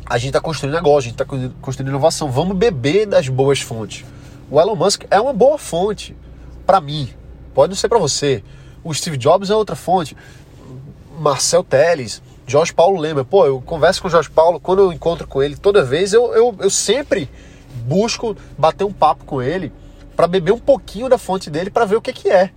a 0.06 0.18
gente 0.18 0.28
está 0.28 0.40
construindo 0.40 0.74
negócio, 0.74 1.08
a 1.08 1.12
gente 1.12 1.22
está 1.22 1.24
construindo 1.60 1.88
inovação, 1.88 2.30
vamos 2.30 2.56
beber 2.56 3.06
das 3.06 3.28
boas 3.28 3.60
fontes. 3.60 4.04
O 4.50 4.60
Elon 4.60 4.76
Musk 4.76 5.04
é 5.10 5.20
uma 5.20 5.32
boa 5.32 5.58
fonte 5.58 6.16
para 6.64 6.80
mim, 6.80 7.08
pode 7.54 7.70
não 7.70 7.76
ser 7.76 7.88
para 7.88 7.98
você. 7.98 8.44
O 8.84 8.94
Steve 8.94 9.16
Jobs 9.16 9.50
é 9.50 9.54
outra 9.54 9.76
fonte. 9.76 10.16
Marcel 11.18 11.62
Teles, 11.62 12.22
Jorge 12.50 12.74
Paulo 12.74 13.00
lembra. 13.00 13.24
Pô, 13.24 13.46
eu 13.46 13.60
converso 13.60 14.02
com 14.02 14.08
o 14.08 14.10
Jorge 14.10 14.28
Paulo, 14.28 14.58
quando 14.58 14.80
eu 14.80 14.92
encontro 14.92 15.24
com 15.24 15.40
ele, 15.40 15.54
toda 15.54 15.84
vez 15.84 16.12
eu, 16.12 16.34
eu, 16.34 16.52
eu 16.58 16.68
sempre 16.68 17.30
busco 17.86 18.36
bater 18.58 18.82
um 18.82 18.92
papo 18.92 19.24
com 19.24 19.40
ele 19.40 19.72
para 20.16 20.26
beber 20.26 20.50
um 20.50 20.58
pouquinho 20.58 21.08
da 21.08 21.16
fonte 21.16 21.48
dele 21.48 21.70
para 21.70 21.84
ver 21.84 21.94
o 21.94 22.02
que, 22.02 22.12
que 22.12 22.28
é. 22.28 22.50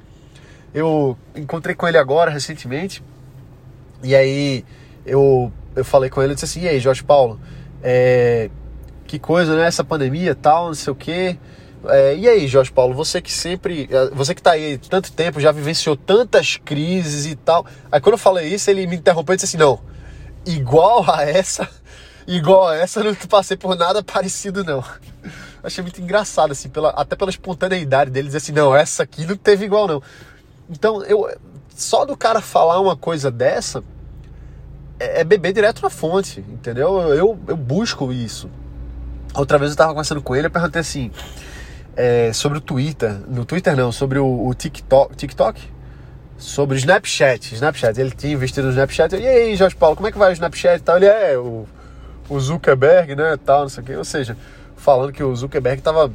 Eu 0.73 1.15
encontrei 1.35 1.75
com 1.75 1.87
ele 1.87 1.99
agora, 1.99 2.31
recentemente, 2.31 3.03
e 4.01 4.15
aí 4.15 4.65
eu, 5.05 5.51
eu 5.75 5.85
falei 5.85 6.09
com 6.09 6.23
ele 6.23 6.31
e 6.31 6.35
disse 6.35 6.45
assim: 6.45 6.61
e 6.61 6.67
aí, 6.67 6.79
Jorge 6.79 7.03
Paulo, 7.03 7.39
é, 7.83 8.49
que 9.05 9.19
coisa, 9.19 9.55
né? 9.55 9.67
Essa 9.67 9.83
pandemia 9.83 10.33
tal, 10.33 10.67
não 10.67 10.73
sei 10.73 10.91
o 10.91 10.95
quê. 10.95 11.37
É, 11.85 12.15
e 12.15 12.27
aí, 12.29 12.47
Jorge 12.47 12.71
Paulo, 12.71 12.93
você 12.93 13.21
que 13.21 13.31
sempre, 13.31 13.89
é, 13.91 14.09
você 14.11 14.33
que 14.33 14.39
está 14.39 14.51
aí 14.51 14.77
tanto 14.77 15.11
tempo, 15.11 15.39
já 15.39 15.51
vivenciou 15.51 15.95
tantas 15.97 16.57
crises 16.57 17.25
e 17.25 17.35
tal. 17.35 17.65
Aí 17.91 17.99
quando 17.99 18.13
eu 18.13 18.19
falei 18.19 18.47
isso, 18.47 18.69
ele 18.69 18.87
me 18.87 18.95
interrompeu 18.95 19.33
e 19.33 19.35
disse 19.35 19.45
assim: 19.45 19.57
não, 19.57 19.79
igual 20.45 21.03
a 21.09 21.23
essa, 21.23 21.69
igual 22.25 22.69
a 22.69 22.75
essa, 22.75 23.01
eu 23.01 23.05
não 23.05 23.15
passei 23.15 23.57
por 23.57 23.75
nada 23.75 24.01
parecido, 24.01 24.63
não. 24.63 24.83
Achei 25.61 25.81
muito 25.81 26.01
engraçado, 26.01 26.51
assim, 26.51 26.69
pela, 26.69 26.89
até 26.91 27.15
pela 27.15 27.29
espontaneidade 27.29 28.11
dele 28.11 28.27
dizer 28.27 28.37
assim: 28.37 28.53
não, 28.53 28.75
essa 28.75 29.03
aqui 29.03 29.25
não 29.25 29.35
teve 29.35 29.65
igual, 29.65 29.87
não. 29.87 30.01
Então, 30.69 31.03
eu, 31.03 31.29
só 31.75 32.05
do 32.05 32.15
cara 32.15 32.39
falar 32.39 32.79
uma 32.79 32.95
coisa 32.95 33.29
dessa 33.29 33.83
é, 34.99 35.21
é 35.21 35.23
beber 35.23 35.51
direto 35.51 35.81
na 35.81 35.89
fonte, 35.89 36.39
entendeu? 36.39 36.99
Eu, 37.13 37.37
eu 37.45 37.57
busco 37.57 38.11
isso. 38.13 38.49
Outra 39.35 39.57
vez 39.57 39.71
eu 39.71 39.73
estava 39.73 39.91
conversando 39.91 40.21
com 40.21 40.35
ele, 40.35 40.47
eu 40.47 40.51
perguntei 40.51 40.79
assim 40.79 41.11
é, 41.95 42.31
sobre 42.33 42.57
o 42.57 42.61
Twitter. 42.61 43.13
No 43.27 43.45
Twitter 43.45 43.75
não, 43.75 43.91
sobre 43.91 44.19
o, 44.19 44.47
o 44.47 44.53
TikTok. 44.53 45.15
TikTok? 45.15 45.61
Sobre 46.37 46.75
o 46.75 46.77
Snapchat. 46.77 47.53
Snapchat. 47.53 47.99
Ele 47.99 48.11
tinha 48.11 48.33
investido 48.33 48.67
no 48.67 48.73
Snapchat. 48.73 49.15
E 49.15 49.27
aí, 49.27 49.55
Jorge 49.55 49.75
Paulo, 49.75 49.95
como 49.95 50.07
é 50.07 50.11
que 50.11 50.17
vai 50.17 50.31
o 50.31 50.33
Snapchat 50.33 50.79
e 50.79 50.83
tal? 50.83 50.97
Ele 50.97 51.05
é 51.05 51.37
o, 51.37 51.65
o 52.29 52.39
Zuckerberg, 52.39 53.15
né? 53.15 53.37
Tal, 53.43 53.61
não 53.61 53.69
sei 53.69 53.83
o 53.83 53.85
quê. 53.85 53.95
Ou 53.95 54.05
seja, 54.05 54.35
falando 54.75 55.13
que 55.13 55.23
o 55.23 55.35
Zuckerberg 55.35 55.81
tava, 55.81 56.11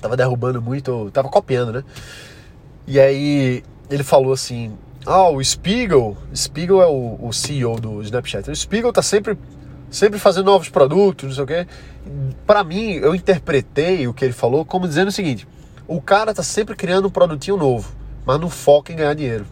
tava 0.00 0.16
derrubando 0.16 0.62
muito, 0.62 1.10
tava 1.12 1.28
copiando, 1.28 1.72
né? 1.72 1.84
E 2.86 3.00
aí 3.00 3.62
ele 3.90 4.02
falou 4.02 4.32
assim: 4.32 4.76
Ah, 5.04 5.28
o 5.28 5.42
Spiegel, 5.42 6.16
Spiegel 6.34 6.82
é 6.82 6.86
o, 6.86 7.18
o 7.20 7.32
CEO 7.32 7.80
do 7.80 8.02
Snapchat. 8.02 8.50
O 8.50 8.56
Spiegel 8.56 8.92
tá 8.92 9.02
sempre 9.02 9.36
sempre 9.94 10.18
fazendo 10.18 10.46
novos 10.46 10.68
produtos, 10.68 11.28
não 11.28 11.34
sei 11.34 11.44
o 11.44 11.46
quê. 11.46 11.66
Para 12.46 12.64
mim, 12.64 12.92
eu 12.94 13.14
interpretei 13.14 14.06
o 14.06 14.12
que 14.12 14.24
ele 14.24 14.34
falou 14.34 14.64
como 14.64 14.88
dizendo 14.88 15.08
o 15.08 15.12
seguinte: 15.12 15.46
o 15.86 16.00
cara 16.00 16.34
tá 16.34 16.42
sempre 16.42 16.74
criando 16.74 17.08
um 17.08 17.10
produtinho 17.10 17.56
novo, 17.56 17.92
mas 18.26 18.40
não 18.40 18.50
foca 18.50 18.92
em 18.92 18.96
ganhar 18.96 19.14
dinheiro. 19.14 19.46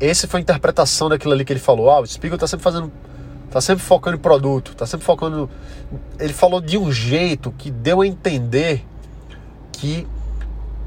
Essa 0.00 0.28
foi 0.28 0.40
a 0.40 0.42
interpretação 0.42 1.08
daquilo 1.08 1.32
ali 1.32 1.44
que 1.44 1.52
ele 1.52 1.60
falou. 1.60 1.90
Ah, 1.90 2.00
o 2.00 2.06
Spiegel 2.06 2.38
tá 2.38 2.46
sempre 2.46 2.62
fazendo. 2.64 2.92
tá 3.50 3.60
sempre 3.60 3.84
focando 3.84 4.16
em 4.16 4.20
produto, 4.20 4.74
tá 4.74 4.86
sempre 4.86 5.04
focando. 5.04 5.50
Ele 6.18 6.32
falou 6.32 6.60
de 6.60 6.78
um 6.78 6.92
jeito 6.92 7.52
que 7.56 7.70
deu 7.70 8.00
a 8.00 8.06
entender 8.06 8.84
que 9.72 10.06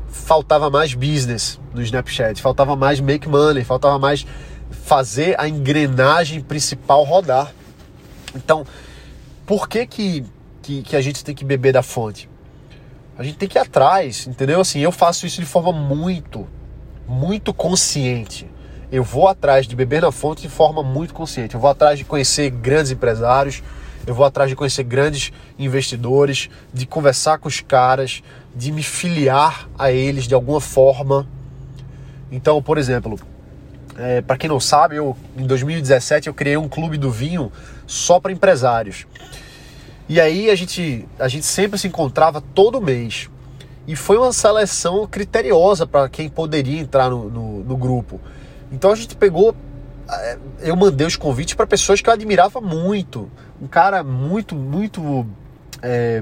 faltava 0.07 0.69
mais 0.69 0.93
business 0.93 1.59
no 1.73 1.81
Snapchat, 1.81 2.41
faltava 2.41 2.75
mais 2.75 2.99
make 2.99 3.27
money, 3.27 3.63
faltava 3.63 3.97
mais 3.97 4.25
fazer 4.71 5.39
a 5.39 5.47
engrenagem 5.47 6.41
principal 6.41 7.03
rodar. 7.03 7.53
Então, 8.35 8.65
por 9.45 9.67
que 9.67 9.85
que, 9.85 10.25
que, 10.61 10.81
que 10.81 10.95
a 10.95 11.01
gente 11.01 11.23
tem 11.23 11.33
que 11.33 11.45
beber 11.45 11.73
da 11.73 11.81
fonte? 11.81 12.29
A 13.17 13.23
gente 13.23 13.37
tem 13.37 13.49
que 13.49 13.57
ir 13.57 13.61
atrás, 13.61 14.27
entendeu? 14.27 14.61
Assim, 14.61 14.79
eu 14.79 14.91
faço 14.91 15.25
isso 15.25 15.41
de 15.41 15.47
forma 15.47 15.71
muito, 15.71 16.47
muito 17.07 17.53
consciente. 17.53 18.47
Eu 18.91 19.03
vou 19.03 19.27
atrás 19.27 19.67
de 19.67 19.75
beber 19.75 20.01
na 20.01 20.11
fonte 20.11 20.43
de 20.43 20.49
forma 20.49 20.83
muito 20.83 21.13
consciente. 21.13 21.55
Eu 21.55 21.59
vou 21.59 21.69
atrás 21.69 21.97
de 21.97 22.05
conhecer 22.05 22.49
grandes 22.49 22.91
empresários, 22.91 23.63
eu 24.05 24.13
vou 24.13 24.25
atrás 24.25 24.49
de 24.49 24.55
conhecer 24.55 24.83
grandes 24.83 25.33
investidores, 25.59 26.49
de 26.73 26.85
conversar 26.85 27.39
com 27.39 27.47
os 27.47 27.59
caras, 27.59 28.23
de 28.55 28.71
me 28.71 28.83
filiar 28.83 29.67
a 29.77 29.91
eles 29.91 30.25
de 30.25 30.33
alguma 30.33 30.61
forma. 30.61 31.27
Então, 32.31 32.61
por 32.61 32.77
exemplo, 32.77 33.19
é, 33.97 34.21
para 34.21 34.37
quem 34.37 34.49
não 34.49 34.59
sabe, 34.59 34.95
eu 34.95 35.17
em 35.35 35.45
2017 35.45 36.27
eu 36.27 36.33
criei 36.33 36.57
um 36.57 36.67
clube 36.67 36.97
do 36.97 37.11
vinho 37.11 37.51
só 37.85 38.19
para 38.19 38.31
empresários. 38.31 39.07
E 40.09 40.21
aí 40.21 40.49
a 40.49 40.55
gente, 40.55 41.07
a 41.19 41.27
gente 41.27 41.45
sempre 41.45 41.77
se 41.77 41.87
encontrava 41.87 42.41
todo 42.41 42.79
mês. 42.81 43.29
E 43.87 43.95
foi 43.95 44.17
uma 44.17 44.31
seleção 44.31 45.07
criteriosa 45.07 45.87
para 45.87 46.07
quem 46.09 46.29
poderia 46.29 46.79
entrar 46.79 47.09
no, 47.09 47.29
no, 47.29 47.63
no, 47.63 47.77
grupo. 47.77 48.19
Então 48.71 48.91
a 48.91 48.95
gente 48.95 49.15
pegou. 49.15 49.55
É, 50.09 50.37
eu 50.59 50.75
mandei 50.75 51.07
os 51.07 51.15
convites 51.15 51.53
para 51.53 51.65
pessoas 51.65 52.01
que 52.01 52.09
eu 52.09 52.13
admirava 52.13 52.61
muito. 52.61 53.29
Um 53.61 53.67
cara 53.67 54.03
muito, 54.03 54.55
muito 54.55 55.25
é, 55.81 56.21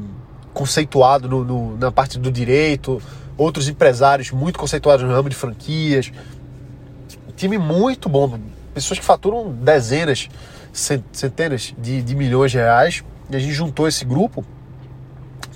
conceituado 0.54 1.28
no, 1.28 1.44
no, 1.44 1.78
na 1.78 1.92
parte 1.92 2.18
do 2.18 2.32
direito, 2.32 3.02
outros 3.38 3.68
empresários 3.68 4.32
muito 4.32 4.58
conceituados 4.58 5.06
no 5.06 5.12
ramo 5.12 5.30
de 5.30 5.36
franquias, 5.36 6.12
time 7.36 7.58
muito 7.58 8.10
bom, 8.10 8.40
pessoas 8.74 9.00
que 9.00 9.06
faturam 9.06 9.52
dezenas, 9.52 10.30
centenas 10.72 11.74
de, 11.78 12.02
de 12.02 12.16
milhões 12.16 12.52
de 12.52 12.58
reais. 12.58 13.04
E 13.30 13.36
a 13.36 13.40
gente 13.40 13.54
juntou 13.54 13.88
esse 13.88 14.06
grupo 14.06 14.46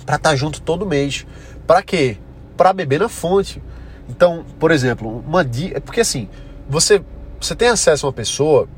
para 0.04 0.16
estar 0.16 0.30
tá 0.30 0.36
junto 0.36 0.60
todo 0.60 0.86
mês. 0.86 1.26
Para 1.66 1.82
quê? 1.82 2.18
Para 2.56 2.72
beber 2.72 3.00
na 3.00 3.08
fonte. 3.08 3.62
Então, 4.08 4.44
por 4.58 4.70
exemplo, 4.70 5.22
uma 5.26 5.44
dica. 5.44 5.76
É 5.76 5.80
porque 5.80 6.00
assim, 6.00 6.28
você, 6.68 7.02
você 7.40 7.54
tem 7.54 7.68
acesso 7.68 8.06
a 8.06 8.08
uma 8.08 8.12
pessoa, 8.12 8.68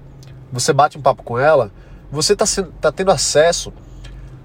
você 0.52 0.72
bate 0.72 0.98
um 0.98 1.02
papo 1.02 1.22
com 1.22 1.38
ela, 1.38 1.72
você 2.10 2.34
está 2.34 2.44
tá 2.80 2.92
tendo 2.92 3.10
acesso 3.10 3.72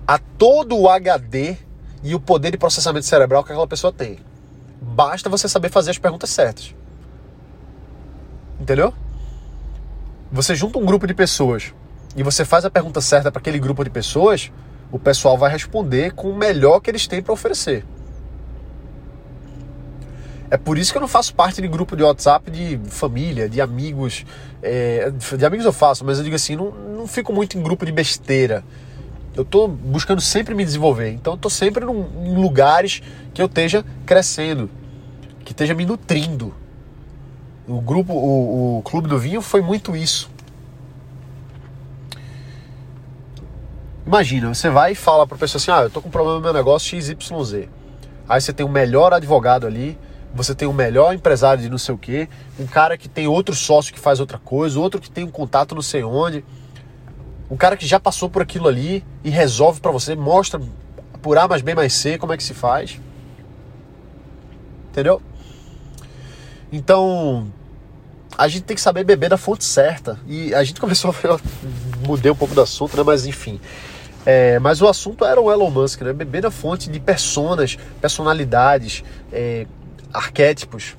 a 0.08 0.18
todo 0.18 0.78
o 0.78 0.88
HD 0.88 1.58
e 2.02 2.16
o 2.16 2.20
poder 2.20 2.52
de 2.52 2.58
processamento 2.58 3.06
cerebral 3.06 3.44
que 3.44 3.52
aquela 3.52 3.68
pessoa 3.68 3.92
tem. 3.92 4.20
Basta 4.82 5.30
você 5.30 5.50
saber 5.50 5.70
fazer 5.70 5.92
as 5.92 5.98
perguntas 5.98 6.30
certas. 6.30 6.74
Entendeu? 8.60 8.94
Você 10.32 10.56
junta 10.56 10.78
um 10.78 10.86
grupo 10.86 11.08
de 11.08 11.14
pessoas 11.14 11.74
e 12.16 12.24
você 12.24 12.44
faz 12.44 12.66
a 12.66 12.70
pergunta 12.70 13.00
certa 13.00 13.32
para 13.32 13.40
aquele 13.40 13.60
grupo 13.60 13.84
de 13.84 13.90
pessoas, 13.90 14.52
o 14.92 14.98
pessoal 14.98 15.38
vai 15.38 15.52
responder 15.52 16.14
com 16.14 16.30
o 16.30 16.36
melhor 16.36 16.80
que 16.80 16.90
eles 16.90 17.08
têm 17.08 17.22
para 17.22 17.34
oferecer. 17.34 17.86
É 20.50 20.56
por 20.56 20.78
isso 20.78 20.92
que 20.92 20.98
eu 20.98 21.02
não 21.02 21.10
faço 21.10 21.36
parte 21.36 21.62
de 21.62 21.68
grupo 21.68 21.96
de 21.96 22.04
WhatsApp 22.04 22.50
de 22.50 22.80
família, 22.90 23.50
de 23.50 23.60
amigos. 23.60 24.26
É, 24.64 25.12
de 25.38 25.46
amigos 25.46 25.66
eu 25.66 25.74
faço, 25.74 26.06
mas 26.06 26.18
eu 26.18 26.24
digo 26.24 26.36
assim, 26.36 26.56
não, 26.56 26.72
não 26.72 27.08
fico 27.08 27.34
muito 27.34 27.58
em 27.58 27.62
grupo 27.62 27.86
de 27.86 27.92
besteira. 27.92 28.64
Eu 29.36 29.44
estou 29.44 29.68
buscando 29.68 30.22
sempre 30.22 30.56
me 30.56 30.64
desenvolver. 30.64 31.12
Então 31.12 31.36
estou 31.36 31.52
sempre 31.52 31.86
num, 31.86 32.08
em 32.26 32.36
lugares 32.36 33.04
que 33.34 33.42
eu 33.42 33.46
esteja 33.46 33.86
crescendo, 34.06 34.70
que 35.44 35.52
esteja 35.52 35.74
me 35.74 35.86
nutrindo. 35.86 36.54
O 37.68 37.82
grupo, 37.82 38.14
o, 38.14 38.78
o 38.78 38.82
Clube 38.82 39.10
do 39.10 39.20
Vinho 39.20 39.42
foi 39.42 39.62
muito 39.62 39.96
isso. 39.96 40.30
Imagina, 44.06 44.54
você 44.54 44.70
vai 44.70 44.94
e 44.94 44.96
fala 44.96 45.28
para 45.28 45.36
a 45.36 45.40
pessoa 45.40 45.60
assim: 45.60 45.70
ah, 45.70 45.84
eu 45.84 45.90
tô 45.90 46.02
com 46.02 46.08
um 46.08 46.12
problema 46.12 46.38
no 46.38 46.44
meu 46.44 46.54
negócio 46.54 47.00
XYZ. 47.02 47.68
Aí 48.30 48.40
você 48.40 48.54
tem 48.54 48.66
o 48.66 48.70
melhor 48.70 49.14
advogado 49.14 49.68
ali, 49.68 50.00
você 50.34 50.56
tem 50.56 50.66
o 50.66 50.72
melhor 50.72 51.14
empresário 51.14 51.62
de 51.62 51.70
não 51.70 51.78
sei 51.78 51.94
o 51.94 51.98
quê, 51.98 52.30
um 52.58 52.66
cara 52.66 52.98
que 52.98 53.10
tem 53.10 53.28
outro 53.28 53.54
sócio 53.54 53.94
que 53.94 54.00
faz 54.00 54.22
outra 54.22 54.38
coisa, 54.38 54.80
outro 54.80 55.02
que 55.02 55.12
tem 55.12 55.26
um 55.26 55.32
contato 55.32 55.76
não 55.76 55.82
sei 55.82 56.06
onde, 56.06 56.46
um 57.52 57.58
cara 57.58 57.76
que 57.76 57.86
já 57.86 58.00
passou 58.00 58.30
por 58.30 58.42
aquilo 58.42 58.68
ali 58.70 59.04
e 59.26 59.30
resolve 59.30 59.82
para 59.82 59.92
você, 59.92 60.16
mostra 60.16 60.62
por 61.22 61.38
A 61.38 61.46
mais 61.46 61.62
B 61.62 61.76
mais 61.76 61.92
C 61.92 62.18
como 62.18 62.32
é 62.32 62.38
que 62.38 62.44
se 62.44 62.54
faz. 62.54 63.02
Entendeu? 64.90 65.22
Então, 66.72 67.52
a 68.38 68.48
gente 68.48 68.64
tem 68.64 68.76
que 68.76 68.82
saber 68.82 69.04
beber 69.04 69.30
da 69.30 69.38
fonte 69.38 69.66
certa. 69.66 70.20
E 70.28 70.54
a 70.54 70.64
gente 70.64 70.80
começou 70.82 71.12
a. 71.12 71.40
Mudei 72.06 72.32
um 72.32 72.36
pouco 72.36 72.54
do 72.54 72.62
assunto, 72.62 72.96
né? 72.96 73.04
Mas 73.04 73.26
enfim. 73.26 73.60
É, 74.26 74.60
mas 74.60 74.82
o 74.82 74.88
assunto 74.88 75.26
era 75.26 75.40
o 75.40 75.52
Elon 75.52 75.72
Musk, 75.72 76.02
né? 76.02 76.14
Beber 76.14 76.42
da 76.42 76.52
fonte 76.52 76.90
de 76.90 77.00
personas, 77.00 77.78
personalidades, 78.00 79.04
é, 79.32 79.66
arquétipos 80.14 80.96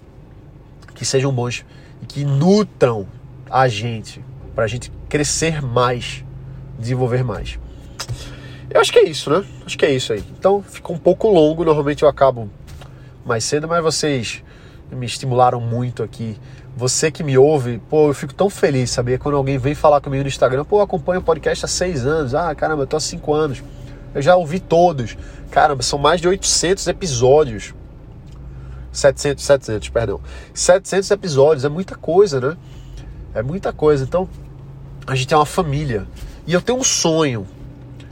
que 0.95 1.05
sejam 1.05 1.33
bons 1.33 1.65
e 2.03 2.07
que 2.07 2.25
nutram 2.25 3.07
a 3.49 3.69
gente 3.69 4.25
para 4.55 4.65
a 4.65 4.67
gente 4.67 4.91
crescer 5.09 5.63
mais, 5.63 6.25
desenvolver 6.79 7.23
mais. 7.23 7.59
Eu 8.71 8.81
acho 8.81 8.93
que 8.93 8.99
é 8.99 9.09
isso, 9.09 9.31
né? 9.31 9.45
Acho 9.65 9.79
que 9.79 9.87
é 9.87 9.91
isso 9.91 10.13
aí. 10.13 10.23
Então 10.39 10.63
ficou 10.63 10.97
um 10.97 10.99
pouco 10.99 11.29
longo, 11.29 11.65
normalmente 11.65 12.03
eu 12.03 12.09
acabo 12.09 12.51
mais 13.25 13.45
cedo, 13.45 13.69
mas 13.69 13.83
vocês 13.83 14.43
me 14.91 15.07
estimularam 15.07 15.61
muito 15.61 16.03
aqui. 16.03 16.37
Você 16.79 17.11
que 17.11 17.25
me 17.25 17.37
ouve, 17.37 17.83
pô, 17.91 18.07
eu 18.07 18.15
fico 18.15 18.33
tão 18.33 18.49
feliz, 18.49 18.93
saber 18.93 19.19
quando 19.19 19.37
alguém 19.37 19.59
vem 19.59 19.75
falar 19.75 20.01
comigo 20.01 20.23
no 20.23 20.29
Instagram, 20.29 20.65
pô, 20.65 20.79
eu 20.79 20.83
acompanho 20.83 21.19
o 21.21 21.25
podcast 21.25 21.65
há 21.65 21.69
seis 21.69 22.07
anos, 22.07 22.37
ah, 22.37 22.55
caramba, 22.55 22.85
eu 22.85 22.87
tô 22.87 22.97
há 22.97 23.01
cinco 23.01 23.35
anos, 23.35 23.65
eu 24.15 24.23
já 24.23 24.37
ouvi 24.37 24.61
todos, 24.61 25.19
caramba, 25.51 25.83
são 25.83 25.99
mais 25.99 26.21
de 26.21 26.29
800 26.29 26.87
episódios, 26.87 27.75
700, 28.93 29.45
700, 29.45 29.89
perdão, 29.89 30.21
700 30.55 31.11
episódios, 31.11 31.65
é 31.65 31.69
muita 31.69 31.97
coisa, 31.97 32.41
né? 32.41 32.57
É 33.35 33.43
muita 33.43 33.73
coisa, 33.73 34.05
então 34.05 34.29
a 35.05 35.17
gente 35.17 35.35
é 35.35 35.37
uma 35.37 35.45
família, 35.45 36.07
e 36.47 36.53
eu 36.53 36.63
tenho 36.63 36.79
um 36.79 36.85
sonho, 36.85 37.45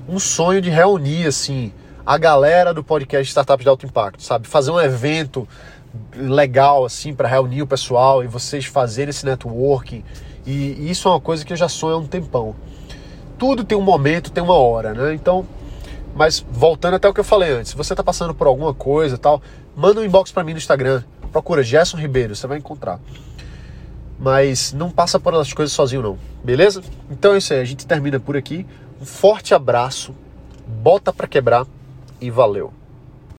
um 0.09 0.19
sonho 0.19 0.61
de 0.61 0.71
reunir, 0.71 1.29
assim, 1.29 1.73
a 2.05 2.19
galera 2.19 2.75
do 2.75 2.83
podcast 2.83 3.29
Startups 3.29 3.63
de 3.63 3.69
Alto 3.69 3.87
Impacto, 3.87 4.25
sabe? 4.25 4.49
Fazer 4.49 4.73
um 4.73 4.81
evento 4.81 5.47
legal 6.15 6.85
assim 6.85 7.15
para 7.15 7.29
reunir 7.29 7.63
o 7.63 7.67
pessoal 7.67 8.23
e 8.23 8.27
vocês 8.27 8.65
fazerem 8.65 9.11
esse 9.11 9.25
networking. 9.25 10.03
E, 10.47 10.91
isso 10.91 11.09
é 11.09 11.11
uma 11.11 11.21
coisa 11.21 11.45
que 11.45 11.53
eu 11.53 11.57
já 11.57 11.69
sonho 11.69 11.97
há 11.97 11.99
um 11.99 12.07
tempão. 12.07 12.55
Tudo 13.39 13.65
tem 13.65 13.77
um 13.77 13.83
momento, 13.83 14.31
tem 14.31 14.43
uma 14.43 14.55
hora, 14.55 14.95
né? 14.95 15.15
Então, 15.15 15.47
mas 16.15 16.45
voltando 16.51 16.95
até 16.95 17.09
o 17.09 17.13
que 17.13 17.21
eu 17.21 17.25
falei 17.25 17.51
antes, 17.51 17.73
se 17.73 17.77
você 17.77 17.93
está 17.93 18.03
passando 18.03 18.35
por 18.35 18.47
alguma 18.47 18.73
coisa 18.73 19.19
tal, 19.19 19.43
manda 19.77 20.01
um 20.01 20.05
inbox 20.05 20.33
para 20.33 20.43
mim 20.43 20.53
no 20.53 20.59
Instagram. 20.59 21.03
Procura 21.31 21.63
Gerson 21.63 21.99
Ribeiro, 21.99 22.35
você 22.35 22.47
vai 22.47 22.59
encontrar. 22.59 22.99
Mas 24.19 24.73
não 24.73 24.91
passa 24.91 25.21
por 25.21 25.35
essas 25.35 25.53
coisas 25.53 25.75
sozinho 25.75 26.01
não, 26.01 26.19
beleza? 26.43 26.83
Então 27.11 27.35
é 27.35 27.39
isso 27.39 27.53
aí, 27.53 27.61
a 27.61 27.65
gente 27.65 27.87
termina 27.87 28.19
por 28.19 28.37
aqui. 28.37 28.65
Um 29.01 29.05
forte 29.05 29.55
abraço, 29.55 30.15
bota 30.67 31.13
para 31.13 31.27
quebrar 31.27 31.67
e 32.19 32.31
valeu. 32.31 32.73